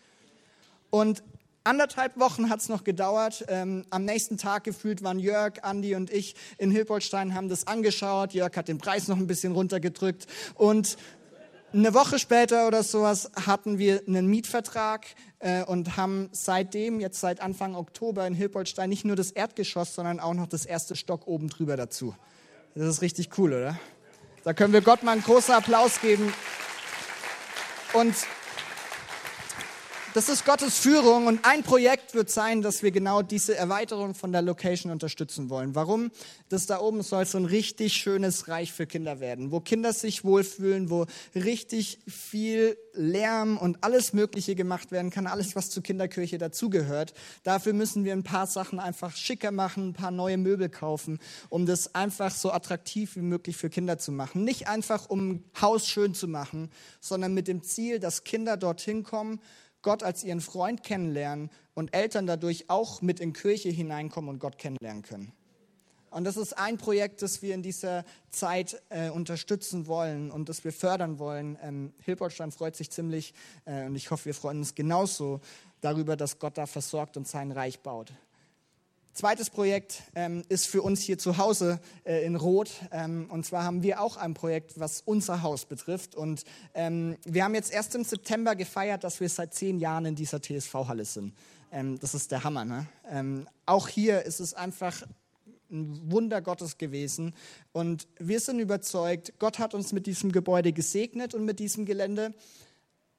[0.90, 1.24] Und
[1.62, 3.44] Anderthalb Wochen hat es noch gedauert.
[3.48, 8.32] Ähm, am nächsten Tag gefühlt waren Jörg, Andi und ich in Hilpoltstein, haben das angeschaut.
[8.32, 10.26] Jörg hat den Preis noch ein bisschen runtergedrückt.
[10.54, 10.96] Und
[11.72, 15.06] eine Woche später oder sowas hatten wir einen Mietvertrag
[15.38, 20.18] äh, und haben seitdem, jetzt seit Anfang Oktober in Hilpoltstein, nicht nur das Erdgeschoss, sondern
[20.18, 22.16] auch noch das erste Stock oben drüber dazu.
[22.74, 23.78] Das ist richtig cool, oder?
[24.44, 26.32] Da können wir Gott mal einen großen Applaus geben.
[27.92, 28.14] Und
[30.14, 34.32] das ist Gottes Führung und ein Projekt wird sein, dass wir genau diese Erweiterung von
[34.32, 35.74] der Location unterstützen wollen.
[35.76, 36.10] Warum?
[36.48, 40.24] Das da oben soll so ein richtig schönes Reich für Kinder werden, wo Kinder sich
[40.24, 46.38] wohlfühlen, wo richtig viel Lärm und alles Mögliche gemacht werden kann, alles, was zur Kinderkirche
[46.38, 47.14] dazugehört.
[47.44, 51.20] Dafür müssen wir ein paar Sachen einfach schicker machen, ein paar neue Möbel kaufen,
[51.50, 54.42] um das einfach so attraktiv wie möglich für Kinder zu machen.
[54.42, 56.70] Nicht einfach, um Haus schön zu machen,
[57.00, 59.40] sondern mit dem Ziel, dass Kinder dorthin kommen,
[59.82, 64.58] Gott als ihren Freund kennenlernen und Eltern dadurch auch mit in Kirche hineinkommen und Gott
[64.58, 65.32] kennenlernen können.
[66.10, 70.64] Und das ist ein Projekt, das wir in dieser Zeit äh, unterstützen wollen und das
[70.64, 71.56] wir fördern wollen.
[71.62, 73.32] Ähm, Hilpoltstein freut sich ziemlich
[73.64, 75.40] äh, und ich hoffe, wir freuen uns genauso
[75.80, 78.12] darüber, dass Gott da versorgt und sein Reich baut.
[79.12, 82.70] Zweites Projekt ähm, ist für uns hier zu Hause äh, in Rot.
[82.92, 86.14] Ähm, und zwar haben wir auch ein Projekt, was unser Haus betrifft.
[86.14, 86.44] Und
[86.74, 90.40] ähm, wir haben jetzt erst im September gefeiert, dass wir seit zehn Jahren in dieser
[90.40, 91.34] TSV-Halle sind.
[91.72, 92.64] Ähm, das ist der Hammer.
[92.64, 92.86] Ne?
[93.10, 95.02] Ähm, auch hier ist es einfach
[95.70, 97.34] ein Wunder Gottes gewesen.
[97.72, 102.32] Und wir sind überzeugt, Gott hat uns mit diesem Gebäude gesegnet und mit diesem Gelände.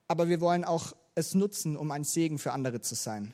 [0.08, 3.34] Aber wir wollen auch es nutzen, um ein Segen für andere zu sein.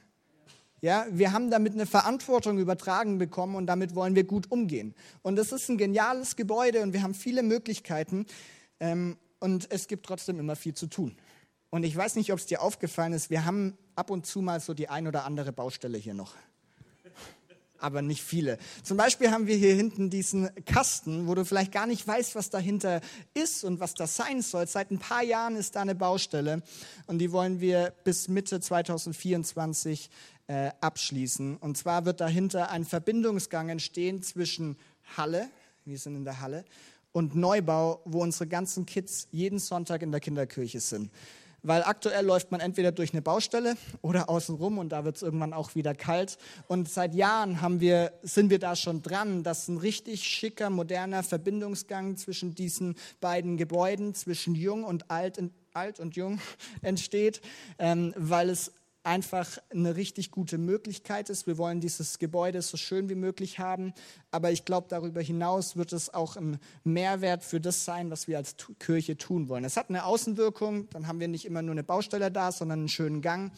[0.79, 4.93] Ja, wir haben damit eine Verantwortung übertragen bekommen und damit wollen wir gut umgehen.
[5.23, 8.27] Und es ist ein geniales Gebäude und wir haben viele Möglichkeiten
[8.79, 11.17] ähm, und es gibt trotzdem immer viel zu tun.
[11.69, 14.59] Und ich weiß nicht, ob es dir aufgefallen ist, wir haben ab und zu mal
[14.59, 16.35] so die ein oder andere Baustelle hier noch.
[17.79, 18.57] Aber nicht viele.
[18.81, 22.49] Zum Beispiel haben wir hier hinten diesen Kasten, wo du vielleicht gar nicht weißt, was
[22.49, 23.01] dahinter
[23.35, 24.67] ist und was das sein soll.
[24.67, 26.63] Seit ein paar Jahren ist da eine Baustelle
[27.05, 30.09] und die wollen wir bis Mitte 2024
[30.47, 31.57] äh, abschließen.
[31.57, 34.77] Und zwar wird dahinter ein Verbindungsgang entstehen zwischen
[35.15, 35.49] Halle,
[35.85, 36.65] wir sind in der Halle,
[37.11, 41.11] und Neubau, wo unsere ganzen Kids jeden Sonntag in der Kinderkirche sind.
[41.63, 45.53] Weil aktuell läuft man entweder durch eine Baustelle oder außenrum und da wird es irgendwann
[45.53, 46.37] auch wieder kalt.
[46.67, 51.23] Und seit Jahren haben wir, sind wir da schon dran, dass ein richtig schicker, moderner
[51.23, 55.41] Verbindungsgang zwischen diesen beiden Gebäuden, zwischen Jung und Alt,
[55.73, 56.39] alt und Jung
[56.83, 57.41] entsteht,
[57.79, 58.71] ähm, weil es
[59.07, 61.47] einfach eine richtig gute Möglichkeit ist.
[61.47, 63.93] Wir wollen dieses Gebäude so schön wie möglich haben,
[64.31, 68.37] aber ich glaube, darüber hinaus wird es auch ein Mehrwert für das sein, was wir
[68.37, 69.63] als Kirche tun wollen.
[69.63, 72.89] Es hat eine Außenwirkung, dann haben wir nicht immer nur eine Baustelle da, sondern einen
[72.89, 73.53] schönen Gang.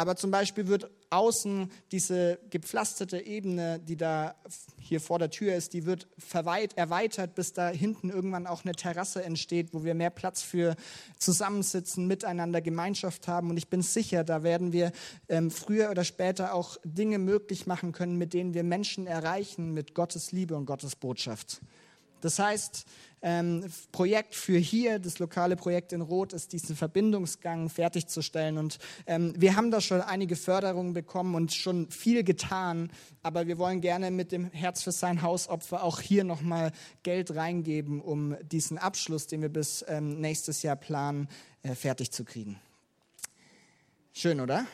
[0.00, 4.34] Aber zum Beispiel wird außen diese gepflasterte Ebene, die da
[4.80, 9.22] hier vor der Tür ist, die wird erweitert, bis da hinten irgendwann auch eine Terrasse
[9.22, 10.74] entsteht, wo wir mehr Platz für
[11.18, 13.50] Zusammensitzen, miteinander Gemeinschaft haben.
[13.50, 14.90] Und ich bin sicher, da werden wir
[15.28, 19.94] ähm, früher oder später auch Dinge möglich machen können, mit denen wir Menschen erreichen mit
[19.94, 21.60] Gottes Liebe und Gottes Botschaft.
[22.22, 22.86] Das heißt,
[23.22, 28.58] ähm, Projekt für hier, das lokale Projekt in Rot, ist diesen Verbindungsgang fertigzustellen.
[28.58, 32.90] Und ähm, wir haben da schon einige Förderungen bekommen und schon viel getan,
[33.22, 38.00] aber wir wollen gerne mit dem Herz für sein Hausopfer auch hier nochmal Geld reingeben,
[38.00, 41.28] um diesen Abschluss, den wir bis ähm, nächstes Jahr planen,
[41.62, 42.58] äh, fertig zu kriegen.
[44.12, 44.66] Schön, oder?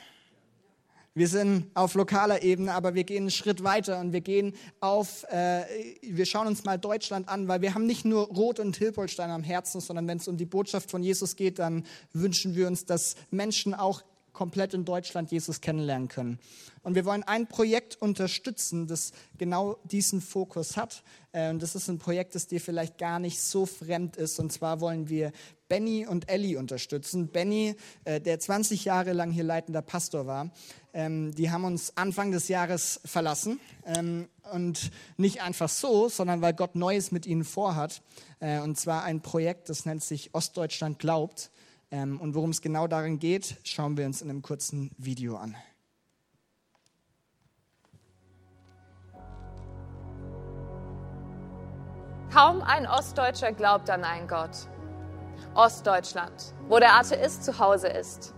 [1.17, 5.25] Wir sind auf lokaler Ebene, aber wir gehen einen Schritt weiter und wir gehen auf,
[5.31, 5.65] äh,
[6.03, 9.43] wir schauen uns mal Deutschland an, weil wir haben nicht nur Rot und Hilpolstein am
[9.43, 13.15] Herzen, sondern wenn es um die Botschaft von Jesus geht, dann wünschen wir uns, dass
[13.31, 14.03] Menschen auch
[14.37, 16.39] komplett in Deutschland Jesus kennenlernen können.
[16.83, 21.03] Und wir wollen ein Projekt unterstützen, das genau diesen Fokus hat.
[21.33, 24.39] Äh, und das ist ein Projekt, das dir vielleicht gar nicht so fremd ist.
[24.39, 25.33] Und zwar wollen wir
[25.69, 27.29] Benny und Ellie unterstützen.
[27.29, 30.53] Benny, äh, der 20 Jahre lang hier leitender Pastor war,
[30.93, 33.59] ähm, die haben uns Anfang des Jahres verlassen.
[33.87, 38.03] Ähm, und nicht einfach so, sondern weil Gott Neues mit ihnen vorhat.
[38.39, 41.51] Äh, und zwar ein Projekt, das nennt sich Ostdeutschland glaubt.
[41.91, 45.55] Ähm, und worum es genau darin geht, schauen wir uns in einem kurzen Video an.
[52.33, 54.69] Kaum ein Ostdeutscher glaubt an einen Gott.
[55.55, 58.35] Ostdeutschland, wo der Atheist zu Hause ist.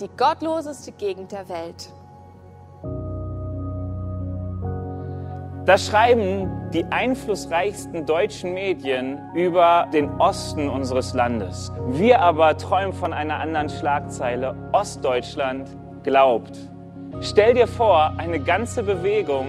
[0.00, 1.88] Die gottloseste Gegend der Welt.
[5.66, 11.72] Das schreiben die einflussreichsten deutschen Medien über den Osten unseres Landes.
[11.88, 14.54] Wir aber träumen von einer anderen Schlagzeile.
[14.70, 15.68] Ostdeutschland
[16.04, 16.56] glaubt.
[17.20, 19.48] Stell dir vor, eine ganze Bewegung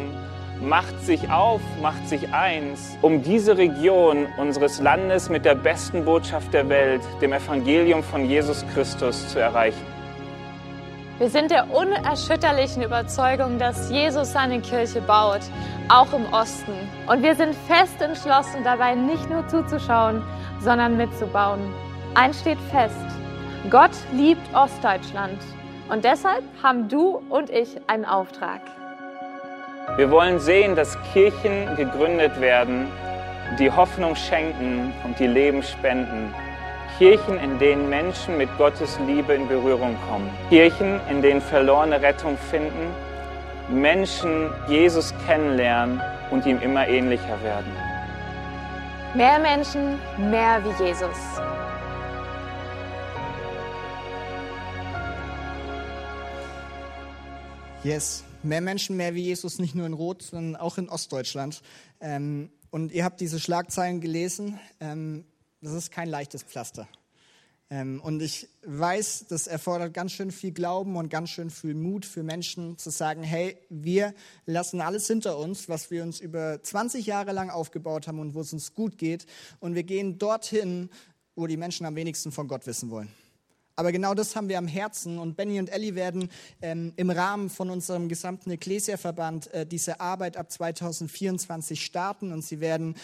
[0.59, 6.51] macht sich auf, macht sich eins, um diese Region unseres Landes mit der besten Botschaft
[6.51, 9.96] der Welt, dem Evangelium von Jesus Christus, zu erreichen.
[11.19, 15.39] Wir sind der unerschütterlichen Überzeugung, dass Jesus seine Kirche baut,
[15.89, 16.73] auch im Osten.
[17.07, 20.21] Und wir sind fest entschlossen, dabei nicht nur zuzuschauen,
[20.59, 21.73] sondern mitzubauen.
[22.13, 22.95] Eins steht fest,
[23.71, 25.39] Gott liebt Ostdeutschland
[25.89, 28.61] Und deshalb haben du und ich einen Auftrag.
[29.95, 32.87] Wir wollen sehen, dass Kirchen gegründet werden,
[33.57, 36.31] die Hoffnung schenken und die Leben spenden.
[36.97, 40.29] Kirchen, in denen Menschen mit Gottes Liebe in Berührung kommen.
[40.49, 42.93] Kirchen, in denen Verlorene Rettung finden,
[43.69, 47.71] Menschen Jesus kennenlernen und ihm immer ähnlicher werden.
[49.13, 51.17] Mehr Menschen, mehr wie Jesus.
[57.83, 61.61] Yes, mehr Menschen, mehr wie Jesus, nicht nur in Rot, sondern auch in Ostdeutschland.
[62.01, 64.59] Ähm, und ihr habt diese Schlagzeilen gelesen.
[65.61, 66.87] Das ist kein leichtes Pflaster.
[67.69, 72.05] Ähm, und ich weiß, das erfordert ganz schön viel Glauben und ganz schön viel Mut
[72.05, 74.13] für Menschen zu sagen, hey, wir
[74.45, 78.41] lassen alles hinter uns, was wir uns über 20 Jahre lang aufgebaut haben und wo
[78.41, 79.25] es uns gut geht.
[79.59, 80.89] Und wir gehen dorthin,
[81.35, 83.11] wo die Menschen am wenigsten von Gott wissen wollen.
[83.75, 86.29] Aber genau das haben wir am Herzen und Benny und Ellie werden
[86.61, 92.59] ähm, im Rahmen von unserem gesamten Ecclesia-Verband äh, diese Arbeit ab 2024 starten und sie
[92.59, 92.95] werden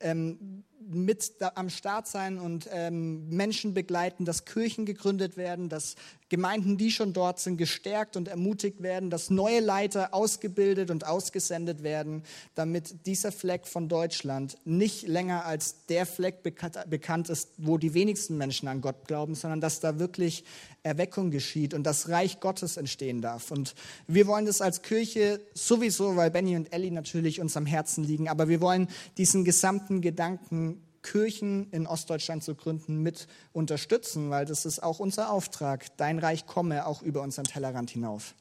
[0.00, 5.96] ähm, mit am Start sein und ähm, Menschen begleiten, dass Kirchen gegründet werden, dass
[6.28, 11.82] Gemeinden, die schon dort sind, gestärkt und ermutigt werden, dass neue Leiter ausgebildet und ausgesendet
[11.82, 12.22] werden,
[12.54, 18.38] damit dieser Fleck von Deutschland nicht länger als der Fleck bekannt ist, wo die wenigsten
[18.38, 20.44] Menschen an Gott glauben, sondern dass da wirklich
[20.82, 23.50] Erweckung geschieht und das Reich Gottes entstehen darf.
[23.50, 23.74] Und
[24.06, 28.28] wir wollen das als Kirche sowieso, weil Benny und Ellie natürlich uns am Herzen liegen,
[28.28, 34.64] aber wir wollen diesen gesamten Gedanken Kirchen in Ostdeutschland zu gründen, mit unterstützen, weil das
[34.64, 35.96] ist auch unser Auftrag.
[35.96, 38.34] Dein Reich komme auch über unseren Tellerrand hinauf.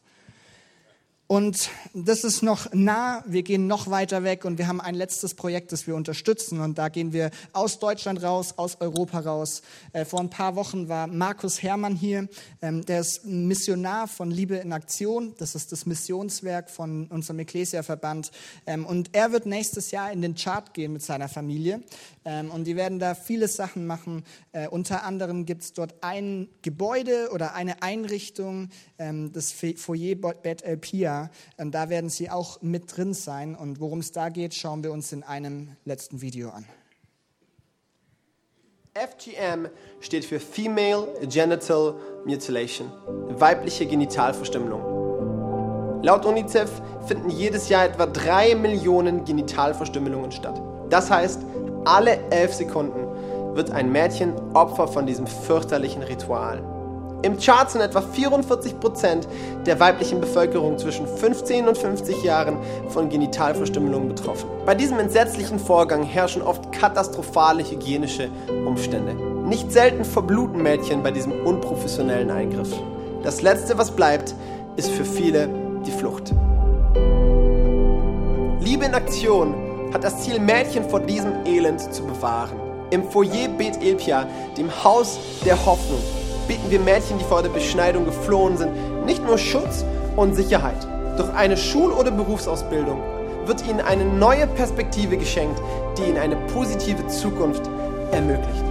[1.32, 5.34] Und das ist noch nah, wir gehen noch weiter weg und wir haben ein letztes
[5.34, 6.60] Projekt, das wir unterstützen.
[6.60, 9.62] Und da gehen wir aus Deutschland raus, aus Europa raus.
[9.94, 12.28] Äh, vor ein paar Wochen war Markus Herrmann hier,
[12.62, 15.34] ähm, der ist Missionar von Liebe in Aktion.
[15.38, 18.32] Das ist das Missionswerk von unserem Ecclesia-Verband.
[18.66, 21.82] Ähm, und er wird nächstes Jahr in den Chart gehen mit seiner Familie.
[22.26, 24.26] Ähm, und die werden da viele Sachen machen.
[24.52, 28.68] Äh, unter anderem gibt es dort ein Gebäude oder eine Einrichtung,
[28.98, 31.21] das Foyer Bet El Pia.
[31.58, 33.56] Ähm, da werden sie auch mit drin sein.
[33.56, 36.66] Und worum es da geht, schauen wir uns in einem letzten Video an.
[38.94, 39.70] FGM
[40.02, 42.92] steht für Female Genital Mutilation,
[43.30, 46.02] weibliche Genitalverstümmelung.
[46.04, 46.70] Laut UNICEF
[47.06, 50.62] finden jedes Jahr etwa drei Millionen Genitalverstümmelungen statt.
[50.90, 51.42] Das heißt,
[51.86, 56.64] alle elf Sekunden wird ein Mädchen Opfer von diesem fürchterlichen Ritual.
[57.24, 59.28] Im Chart sind etwa 44 Prozent
[59.68, 62.58] der weiblichen Bevölkerung zwischen 15 und 50 Jahren
[62.90, 64.50] von Genitalverstümmelung betroffen.
[64.66, 68.30] Bei diesem entsetzlichen Vorgang herrschen oft katastrophale hygienische
[68.66, 69.14] Umstände.
[69.14, 72.74] Nicht selten verbluten Mädchen bei diesem unprofessionellen Eingriff.
[73.22, 74.34] Das Letzte, was bleibt,
[74.76, 75.48] ist für viele
[75.86, 76.34] die Flucht.
[78.62, 79.54] Liebe in Aktion
[79.94, 82.60] hat das Ziel, Mädchen vor diesem Elend zu bewahren.
[82.90, 86.02] Im Foyer Bet Elpia, dem Haus der Hoffnung,
[86.48, 90.88] bieten wir Mädchen, die vor der Beschneidung geflohen sind, nicht nur Schutz und Sicherheit.
[91.18, 93.02] Durch eine Schul- oder Berufsausbildung
[93.46, 95.60] wird ihnen eine neue Perspektive geschenkt,
[95.98, 97.64] die ihnen eine positive Zukunft
[98.12, 98.64] ermöglicht.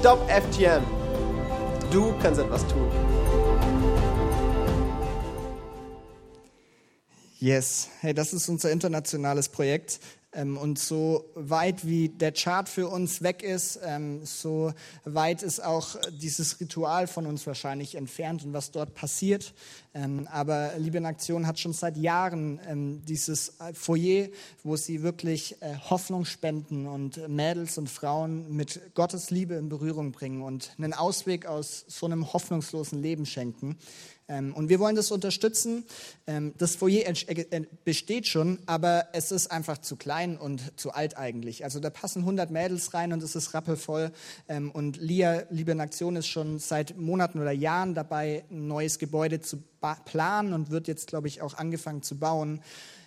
[0.00, 0.82] Stop FGM.
[1.90, 3.09] Du kannst etwas tun.
[7.42, 9.98] Yes, hey, das ist unser internationales Projekt.
[10.34, 14.74] Ähm, und so weit wie der Chart für uns weg ist, ähm, so
[15.04, 19.54] weit ist auch dieses Ritual von uns wahrscheinlich entfernt und was dort passiert.
[19.94, 24.28] Ähm, aber Liebe in Aktion hat schon seit Jahren dieses Foyer,
[24.62, 30.12] wo sie wirklich äh, Hoffnung spenden und Mädels und Frauen mit Gottes Liebe in Berührung
[30.12, 33.78] bringen und einen Ausweg aus so einem hoffnungslosen Leben schenken.
[34.30, 35.84] Ähm, und wir wollen das unterstützen.
[36.26, 37.12] Ähm, das Foyer
[37.84, 41.64] besteht schon, aber es ist einfach zu klein und zu alt eigentlich.
[41.64, 44.12] Also da passen 100 Mädels rein und es ist rappelvoll.
[44.48, 48.98] Ähm, und Lia, Liebe in Aktion, ist schon seit Monaten oder Jahren dabei, ein neues
[48.98, 49.62] Gebäude zu
[50.04, 52.60] planen und wird jetzt, glaube ich, auch angefangen zu bauen.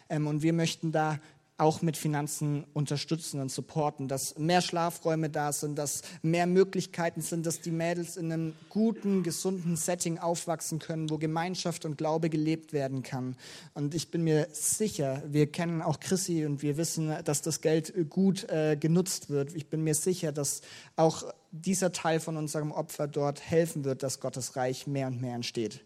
[0.09, 1.19] Und wir möchten da
[1.63, 7.45] auch mit Finanzen unterstützen und supporten, dass mehr Schlafräume da sind, dass mehr Möglichkeiten sind,
[7.45, 12.73] dass die Mädels in einem guten, gesunden Setting aufwachsen können, wo Gemeinschaft und Glaube gelebt
[12.73, 13.37] werden kann.
[13.73, 17.93] Und ich bin mir sicher, wir kennen auch Chrissy und wir wissen, dass das Geld
[18.09, 19.55] gut äh, genutzt wird.
[19.55, 20.61] Ich bin mir sicher, dass
[20.97, 25.35] auch dieser Teil von unserem Opfer dort helfen wird, dass Gottes Reich mehr und mehr
[25.35, 25.81] entsteht.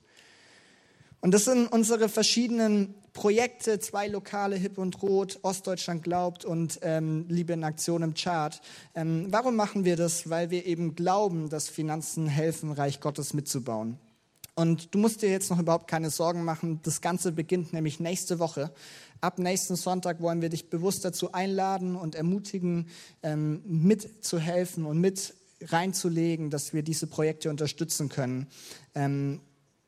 [1.21, 7.25] Und das sind unsere verschiedenen Projekte, zwei Lokale, Hip und Rot, Ostdeutschland glaubt und ähm,
[7.27, 8.61] Liebe in Aktion im Chart.
[8.93, 10.29] Ähm, warum machen wir das?
[10.29, 13.97] Weil wir eben glauben, dass Finanzen helfen, Reich Gottes mitzubauen.
[14.53, 16.79] Und du musst dir jetzt noch überhaupt keine Sorgen machen.
[16.83, 18.71] Das Ganze beginnt nämlich nächste Woche.
[19.19, 22.87] Ab nächsten Sonntag wollen wir dich bewusst dazu einladen und ermutigen,
[23.23, 28.47] ähm, mitzuhelfen und mit reinzulegen, dass wir diese Projekte unterstützen können.
[28.93, 29.41] Ähm,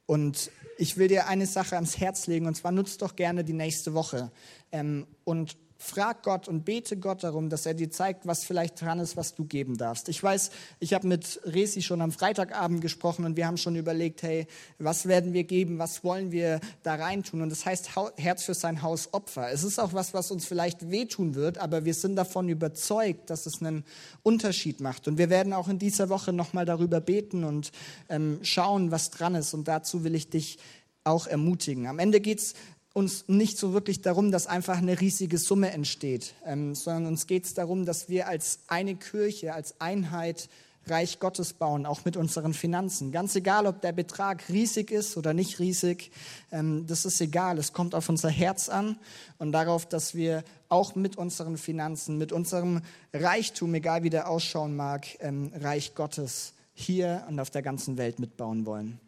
[0.06, 0.50] und
[0.80, 3.94] ich will dir eine Sache ans Herz legen, und zwar nutzt doch gerne die nächste
[3.94, 4.32] Woche.
[4.72, 9.00] Ähm, und frag Gott und bete Gott darum, dass er dir zeigt, was vielleicht dran
[9.00, 10.10] ist, was du geben darfst.
[10.10, 14.22] Ich weiß, ich habe mit Resi schon am Freitagabend gesprochen und wir haben schon überlegt,
[14.22, 14.46] hey,
[14.78, 17.42] was werden wir geben, was wollen wir da reintun?
[17.42, 19.52] Und das heißt Herz für sein Haus Opfer.
[19.52, 23.46] Es ist auch was, was uns vielleicht wehtun wird, aber wir sind davon überzeugt, dass
[23.46, 23.86] es einen
[24.22, 25.08] Unterschied macht.
[25.08, 27.72] Und wir werden auch in dieser Woche nochmal darüber beten und
[28.10, 29.54] ähm, schauen, was dran ist.
[29.54, 30.60] Und dazu will ich dich
[31.06, 31.88] auch ermutigen.
[31.88, 32.54] Am Ende geht es
[33.00, 37.46] uns nicht so wirklich darum, dass einfach eine riesige Summe entsteht, ähm, sondern uns geht
[37.46, 40.50] es darum, dass wir als eine Kirche, als Einheit
[40.88, 43.12] Reich Gottes bauen, auch mit unseren Finanzen.
[43.12, 46.12] Ganz egal, ob der Betrag riesig ist oder nicht riesig,
[46.52, 47.58] ähm, das ist egal.
[47.58, 48.98] Es kommt auf unser Herz an
[49.38, 52.82] und darauf, dass wir auch mit unseren Finanzen, mit unserem
[53.14, 58.20] Reichtum, egal wie der ausschauen mag, ähm, Reich Gottes hier und auf der ganzen Welt
[58.20, 59.00] mitbauen wollen.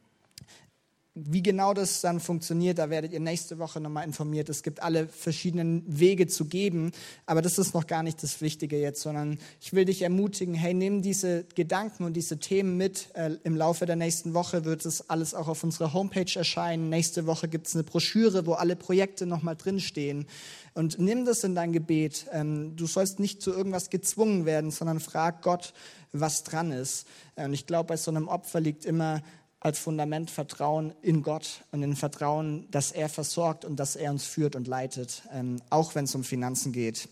[1.14, 4.48] Wie genau das dann funktioniert, da werdet ihr nächste Woche nochmal informiert.
[4.48, 6.94] Es gibt alle verschiedenen Wege zu geben,
[7.26, 10.74] aber das ist noch gar nicht das Wichtige jetzt, sondern ich will dich ermutigen, hey,
[10.74, 13.10] nimm diese Gedanken und diese Themen mit.
[13.14, 16.88] Äh, Im Laufe der nächsten Woche wird es alles auch auf unserer Homepage erscheinen.
[16.88, 20.28] Nächste Woche gibt es eine Broschüre, wo alle Projekte nochmal drinstehen.
[20.76, 22.28] Und nimm das in dein Gebet.
[22.32, 25.74] Ähm, du sollst nicht zu irgendwas gezwungen werden, sondern frag Gott,
[26.14, 27.06] was dran ist.
[27.36, 29.22] Und ich glaube, bei so einem Opfer liegt immer
[29.62, 34.26] als Fundament Vertrauen in Gott und in Vertrauen, dass er versorgt und dass er uns
[34.26, 37.08] führt und leitet, ähm, auch wenn es um Finanzen geht.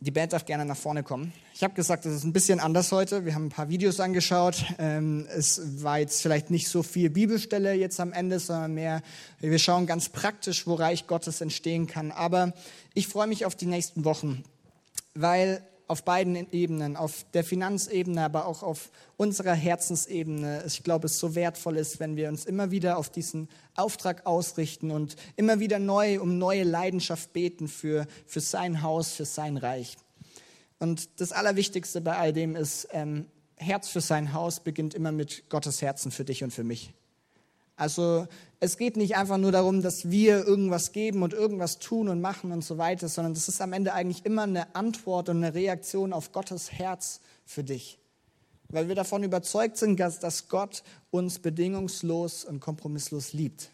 [0.00, 1.32] Die Band darf gerne nach vorne kommen.
[1.54, 3.24] Ich habe gesagt, es ist ein bisschen anders heute.
[3.24, 4.64] Wir haben ein paar Videos angeschaut.
[4.78, 9.02] Ähm, es war jetzt vielleicht nicht so viel Bibelstelle jetzt am Ende, sondern mehr,
[9.40, 12.10] wir schauen ganz praktisch, wo Reich Gottes entstehen kann.
[12.10, 12.52] Aber
[12.92, 14.44] ich freue mich auf die nächsten Wochen,
[15.14, 20.64] weil auf beiden Ebenen, auf der Finanzebene, aber auch auf unserer Herzensebene.
[20.66, 24.90] Ich glaube, es so wertvoll ist, wenn wir uns immer wieder auf diesen Auftrag ausrichten
[24.90, 29.96] und immer wieder neu um neue Leidenschaft beten für, für sein Haus, für sein Reich.
[30.78, 33.26] Und das Allerwichtigste bei all dem ist, ähm,
[33.56, 36.92] Herz für sein Haus beginnt immer mit Gottes Herzen für dich und für mich.
[37.76, 38.26] Also
[38.58, 42.50] es geht nicht einfach nur darum, dass wir irgendwas geben und irgendwas tun und machen
[42.52, 46.14] und so weiter, sondern das ist am Ende eigentlich immer eine Antwort und eine Reaktion
[46.14, 47.98] auf Gottes Herz für dich.
[48.68, 53.70] Weil wir davon überzeugt sind, dass Gott uns bedingungslos und kompromisslos liebt.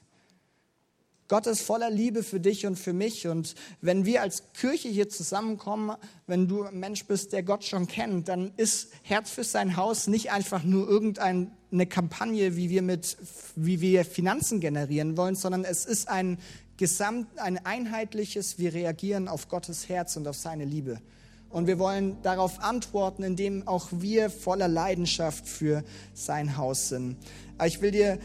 [1.32, 3.26] Gott ist voller Liebe für dich und für mich.
[3.26, 7.86] Und wenn wir als Kirche hier zusammenkommen, wenn du ein Mensch bist, der Gott schon
[7.86, 13.16] kennt, dann ist Herz für sein Haus nicht einfach nur irgendeine Kampagne, wie wir mit,
[13.56, 16.36] wie wir Finanzen generieren wollen, sondern es ist ein
[16.76, 21.00] Gesamt, ein einheitliches, wir reagieren auf Gottes Herz und auf seine Liebe.
[21.48, 27.16] Und wir wollen darauf antworten, indem auch wir voller Leidenschaft für sein Haus sind.
[27.64, 28.18] Ich will dir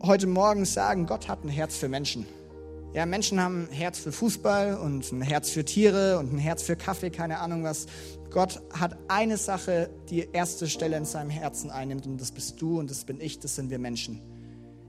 [0.00, 2.24] heute Morgen sagen, Gott hat ein Herz für Menschen.
[2.96, 6.62] Ja, Menschen haben ein Herz für Fußball und ein Herz für Tiere und ein Herz
[6.62, 7.84] für Kaffee, keine Ahnung was.
[8.30, 12.78] Gott hat eine Sache, die erste Stelle in seinem Herzen einnimmt und das bist du
[12.78, 14.22] und das bin ich, das sind wir Menschen.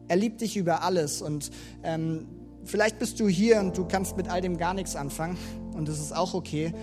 [0.07, 1.51] Er liebt dich über alles und
[1.83, 2.27] ähm,
[2.63, 5.35] vielleicht bist du hier und du kannst mit all dem gar nichts anfangen
[5.75, 6.73] und das ist auch okay.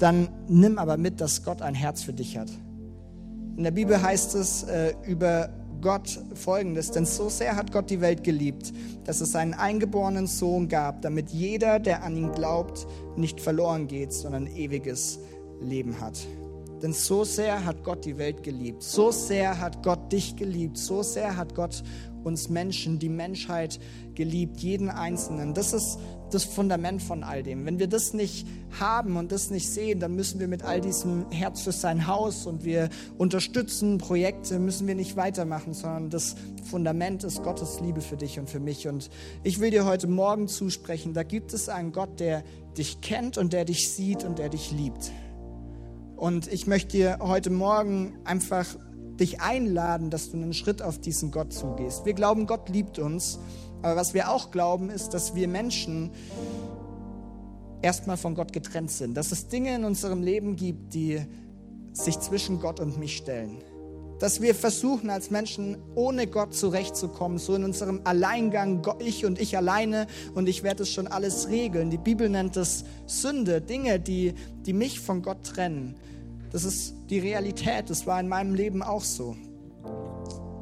[0.00, 2.50] Dann nimm aber mit, dass Gott ein Herz für dich hat.
[3.56, 5.48] In der Bibel heißt es äh, über
[5.82, 8.72] Gott folgendes, denn so sehr hat Gott die Welt geliebt,
[9.04, 14.12] dass es seinen eingeborenen Sohn gab, damit jeder, der an ihn glaubt, nicht verloren geht,
[14.12, 15.18] sondern ewiges
[15.60, 16.18] Leben hat.
[16.82, 21.02] Denn so sehr hat Gott die Welt geliebt, so sehr hat Gott dich geliebt, so
[21.02, 21.82] sehr hat Gott
[22.24, 23.78] uns Menschen, die Menschheit
[24.14, 25.54] geliebt, jeden Einzelnen.
[25.54, 25.98] Das ist
[26.34, 27.64] das Fundament von all dem.
[27.66, 28.46] Wenn wir das nicht
[28.78, 32.46] haben und das nicht sehen, dann müssen wir mit all diesem Herz für sein Haus
[32.46, 36.34] und wir unterstützen Projekte, müssen wir nicht weitermachen, sondern das
[36.68, 38.88] Fundament ist Gottes Liebe für dich und für mich.
[38.88, 39.10] Und
[39.42, 42.42] ich will dir heute Morgen zusprechen, da gibt es einen Gott, der
[42.76, 45.12] dich kennt und der dich sieht und der dich liebt.
[46.16, 48.66] Und ich möchte dir heute Morgen einfach
[49.18, 52.04] dich einladen, dass du einen Schritt auf diesen Gott zugehst.
[52.06, 53.38] Wir glauben, Gott liebt uns,
[53.82, 56.10] aber was wir auch glauben, ist, dass wir Menschen
[57.82, 61.20] erstmal von Gott getrennt sind, dass es Dinge in unserem Leben gibt, die
[61.92, 63.58] sich zwischen Gott und mich stellen.
[64.22, 69.56] dass wir versuchen als Menschen ohne Gott zurechtzukommen, so in unserem Alleingang, ich und ich
[69.56, 70.06] alleine
[70.36, 71.90] und ich werde es schon alles regeln.
[71.90, 75.96] Die Bibel nennt es Sünde, Dinge, die, die mich von Gott trennen.
[76.52, 79.34] Das ist die Realität, das war in meinem Leben auch so.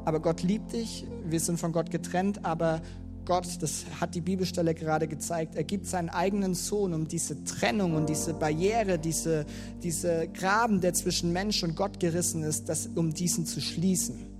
[0.05, 2.81] Aber Gott liebt dich, wir sind von Gott getrennt, aber
[3.25, 7.95] Gott, das hat die Bibelstelle gerade gezeigt, er gibt seinen eigenen Sohn, um diese Trennung
[7.95, 9.45] und diese Barriere, diese,
[9.83, 14.31] diese Graben, der zwischen Mensch und Gott gerissen ist, das, um diesen zu schließen.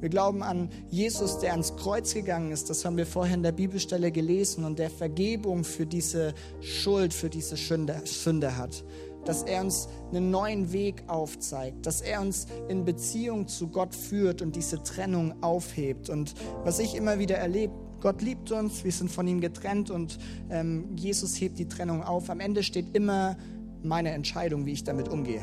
[0.00, 2.70] Wir glauben an Jesus, der ans Kreuz gegangen ist.
[2.70, 6.32] Das haben wir vorher in der Bibelstelle gelesen und der Vergebung für diese
[6.62, 8.82] Schuld, für diese Sünde, Sünde hat.
[9.26, 14.40] Dass er uns einen neuen Weg aufzeigt, dass er uns in Beziehung zu Gott führt
[14.40, 16.08] und diese Trennung aufhebt.
[16.08, 16.32] Und
[16.64, 20.18] was ich immer wieder erlebe, Gott liebt uns, wir sind von ihm getrennt und
[20.50, 22.30] ähm, Jesus hebt die Trennung auf.
[22.30, 23.36] Am Ende steht immer
[23.82, 25.42] meine Entscheidung, wie ich damit umgehe.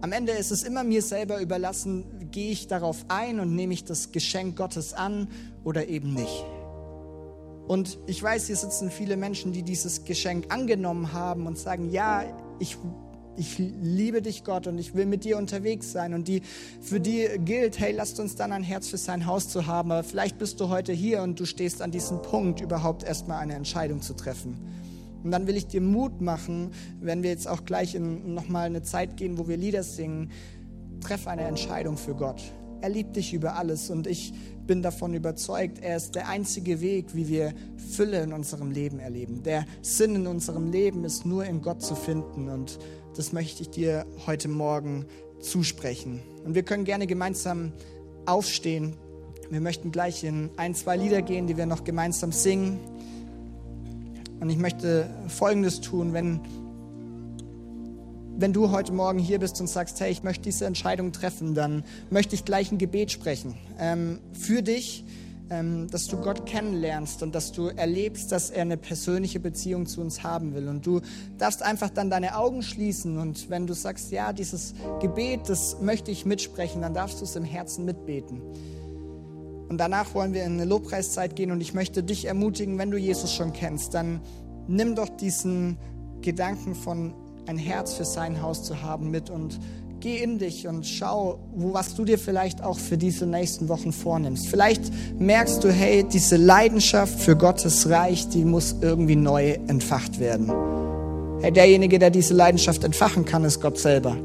[0.00, 3.84] Am Ende ist es immer mir selber überlassen, gehe ich darauf ein und nehme ich
[3.84, 5.28] das Geschenk Gottes an
[5.64, 6.44] oder eben nicht.
[7.66, 12.24] Und ich weiß, hier sitzen viele Menschen, die dieses Geschenk angenommen haben und sagen, ja,
[12.58, 12.76] ich
[13.36, 16.14] ich liebe dich, Gott, und ich will mit dir unterwegs sein.
[16.14, 16.42] Und die,
[16.80, 19.92] für die gilt, hey, lasst uns dann ein Herz für sein Haus zu haben.
[19.92, 23.54] Aber vielleicht bist du heute hier und du stehst an diesem Punkt, überhaupt erstmal eine
[23.54, 24.56] Entscheidung zu treffen.
[25.22, 26.70] Und dann will ich dir Mut machen,
[27.00, 30.30] wenn wir jetzt auch gleich in nochmal eine Zeit gehen, wo wir Lieder singen,
[31.00, 32.42] treff eine Entscheidung für Gott.
[32.80, 34.32] Er liebt dich über alles und ich
[34.66, 39.42] bin davon überzeugt, er ist der einzige Weg, wie wir Fülle in unserem Leben erleben.
[39.42, 42.78] Der Sinn in unserem Leben ist nur in Gott zu finden und
[43.16, 45.06] das möchte ich dir heute Morgen
[45.40, 46.20] zusprechen.
[46.44, 47.72] Und wir können gerne gemeinsam
[48.26, 48.96] aufstehen.
[49.50, 52.78] Wir möchten gleich in ein, zwei Lieder gehen, die wir noch gemeinsam singen.
[54.40, 56.40] Und ich möchte Folgendes tun, wenn,
[58.36, 61.84] wenn du heute Morgen hier bist und sagst, hey, ich möchte diese Entscheidung treffen, dann
[62.10, 65.04] möchte ich gleich ein Gebet sprechen ähm, für dich
[65.50, 70.00] ähm, dass du Gott kennenlernst und dass du erlebst, dass er eine persönliche Beziehung zu
[70.00, 70.68] uns haben will.
[70.68, 71.00] Und du
[71.38, 76.10] darfst einfach dann deine Augen schließen und wenn du sagst, ja, dieses Gebet, das möchte
[76.10, 78.42] ich mitsprechen, dann darfst du es im Herzen mitbeten.
[79.68, 82.98] Und danach wollen wir in eine Lobpreiszeit gehen und ich möchte dich ermutigen, wenn du
[82.98, 84.20] Jesus schon kennst, dann
[84.68, 85.78] nimm doch diesen
[86.22, 87.14] Gedanken von
[87.46, 89.60] ein Herz für sein Haus zu haben mit und
[90.00, 93.92] geh in dich und schau, wo, was du dir vielleicht auch für diese nächsten Wochen
[93.92, 94.48] vornimmst.
[94.48, 94.82] Vielleicht
[95.18, 100.52] merkst du, hey, diese Leidenschaft für Gottes Reich, die muss irgendwie neu entfacht werden.
[101.40, 104.16] Hey, derjenige, der diese Leidenschaft entfachen kann, ist Gott selber.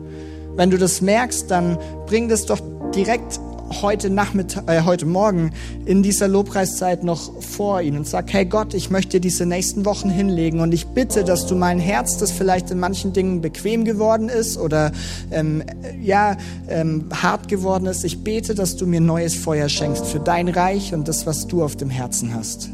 [0.55, 2.59] Wenn du das merkst, dann bring das doch
[2.93, 3.39] direkt
[3.82, 5.51] heute Nachmittag, äh, heute Morgen
[5.86, 10.09] in dieser Lobpreiszeit noch vor ihn und sag, hey Gott, ich möchte diese nächsten Wochen
[10.09, 14.30] hinlegen und ich bitte, dass du mein Herz, das vielleicht in manchen Dingen bequem geworden
[14.30, 14.91] ist oder
[15.32, 15.63] ähm,
[16.01, 20.47] ja ähm, hart geworden ist, ich bete, dass du mir neues Feuer schenkst für dein
[20.47, 22.69] Reich und das, was du auf dem Herzen hast.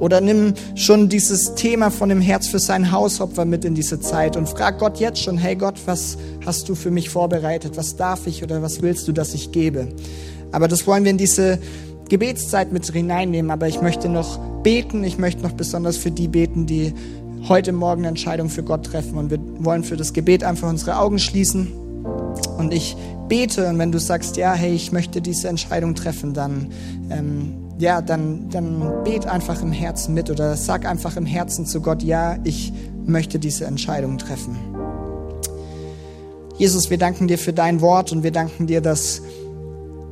[0.00, 4.36] Oder nimm schon dieses Thema von dem Herz für sein Hausopfer mit in diese Zeit
[4.36, 7.76] und frag Gott jetzt schon, hey Gott, was hast du für mich vorbereitet?
[7.76, 9.88] Was darf ich oder was willst du, dass ich gebe?
[10.52, 11.58] Aber das wollen wir in diese
[12.08, 13.50] Gebetszeit mit hineinnehmen.
[13.50, 15.04] Aber ich möchte noch beten.
[15.04, 16.94] Ich möchte noch besonders für die beten, die
[17.48, 19.18] heute Morgen eine Entscheidung für Gott treffen.
[19.18, 21.72] Und wir wollen für das Gebet einfach unsere Augen schließen.
[22.56, 22.96] Und ich
[23.28, 23.68] bete.
[23.68, 26.72] Und wenn du sagst, ja, hey, ich möchte diese Entscheidung treffen, dann
[27.10, 31.80] ähm, ja, dann, dann bet einfach im Herzen mit oder sag einfach im Herzen zu
[31.80, 32.72] Gott, ja, ich
[33.06, 34.56] möchte diese Entscheidung treffen.
[36.58, 39.22] Jesus, wir danken dir für dein Wort und wir danken dir, dass,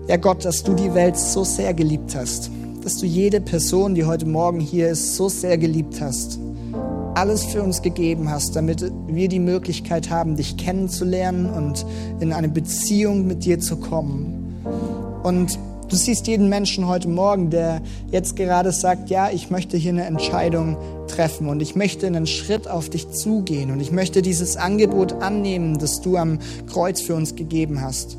[0.07, 2.51] ja Gott, dass du die Welt so sehr geliebt hast,
[2.85, 6.39] dass du jede Person, die heute Morgen hier ist, so sehr geliebt hast,
[7.17, 11.85] alles für uns gegeben hast, damit wir die Möglichkeit haben, dich kennenzulernen und
[12.21, 14.63] in eine Beziehung mit dir zu kommen.
[15.25, 15.59] Und
[15.89, 17.81] Du siehst jeden Menschen heute Morgen, der
[18.11, 20.77] jetzt gerade sagt, ja, ich möchte hier eine Entscheidung
[21.07, 25.79] treffen und ich möchte einen Schritt auf dich zugehen und ich möchte dieses Angebot annehmen,
[25.79, 28.19] das du am Kreuz für uns gegeben hast.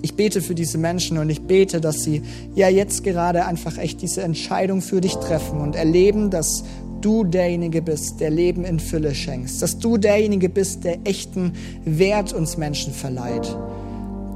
[0.00, 2.22] Ich bete für diese Menschen und ich bete, dass sie
[2.54, 6.64] ja jetzt gerade einfach echt diese Entscheidung für dich treffen und erleben, dass
[7.02, 11.52] du derjenige bist, der Leben in Fülle schenkst, dass du derjenige bist, der echten
[11.84, 13.54] Wert uns Menschen verleiht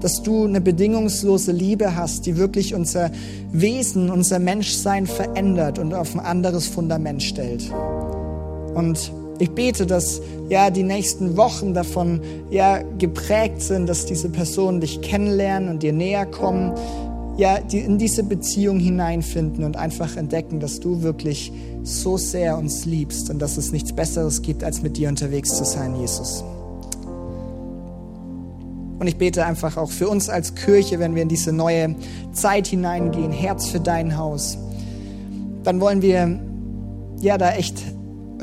[0.01, 3.11] dass du eine bedingungslose Liebe hast, die wirklich unser
[3.53, 7.71] Wesen, unser Menschsein verändert und auf ein anderes Fundament stellt.
[8.75, 12.21] Und ich bete, dass ja die nächsten Wochen davon
[12.51, 16.73] ja geprägt sind, dass diese Personen dich kennenlernen und dir näher kommen,
[17.37, 22.85] ja die in diese Beziehung hineinfinden und einfach entdecken, dass du wirklich so sehr uns
[22.85, 26.43] liebst und dass es nichts Besseres gibt, als mit dir unterwegs zu sein, Jesus.
[28.99, 31.97] Und ich bete einfach auch für uns als Kirche, wenn wir in diese neue
[32.33, 34.59] Zeit hineingehen, Herz für dein Haus,
[35.65, 36.41] dann wollen wir
[37.21, 37.83] ja da echt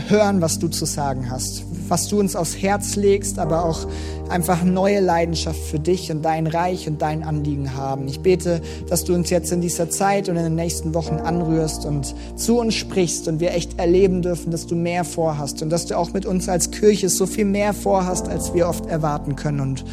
[0.08, 3.88] hören, was du zu sagen hast, was du uns aufs Herz legst, aber auch
[4.30, 8.08] einfach neue Leidenschaft für dich und dein Reich und dein Anliegen haben.
[8.08, 11.86] Ich bete, dass du uns jetzt in dieser Zeit und in den nächsten Wochen anrührst
[11.86, 15.86] und zu uns sprichst und wir echt erleben dürfen, dass du mehr vorhast und dass
[15.86, 19.60] du auch mit uns als Kirche so viel mehr vorhast, als wir oft erwarten können.
[19.60, 19.86] Und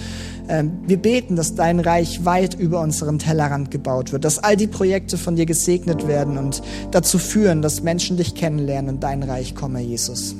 [0.48, 4.66] ähm, wir beten, dass dein Reich weit über unserem Tellerrand gebaut wird, dass all die
[4.66, 9.54] Projekte von dir gesegnet werden und dazu führen, dass Menschen dich kennenlernen und dein Reich
[9.54, 10.34] komme, Jesus.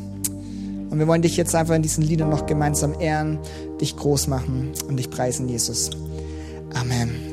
[0.90, 3.38] Und wir wollen dich jetzt einfach in diesen Liedern noch gemeinsam ehren,
[3.80, 5.90] dich groß machen und dich preisen, Jesus.
[6.74, 7.29] Amen.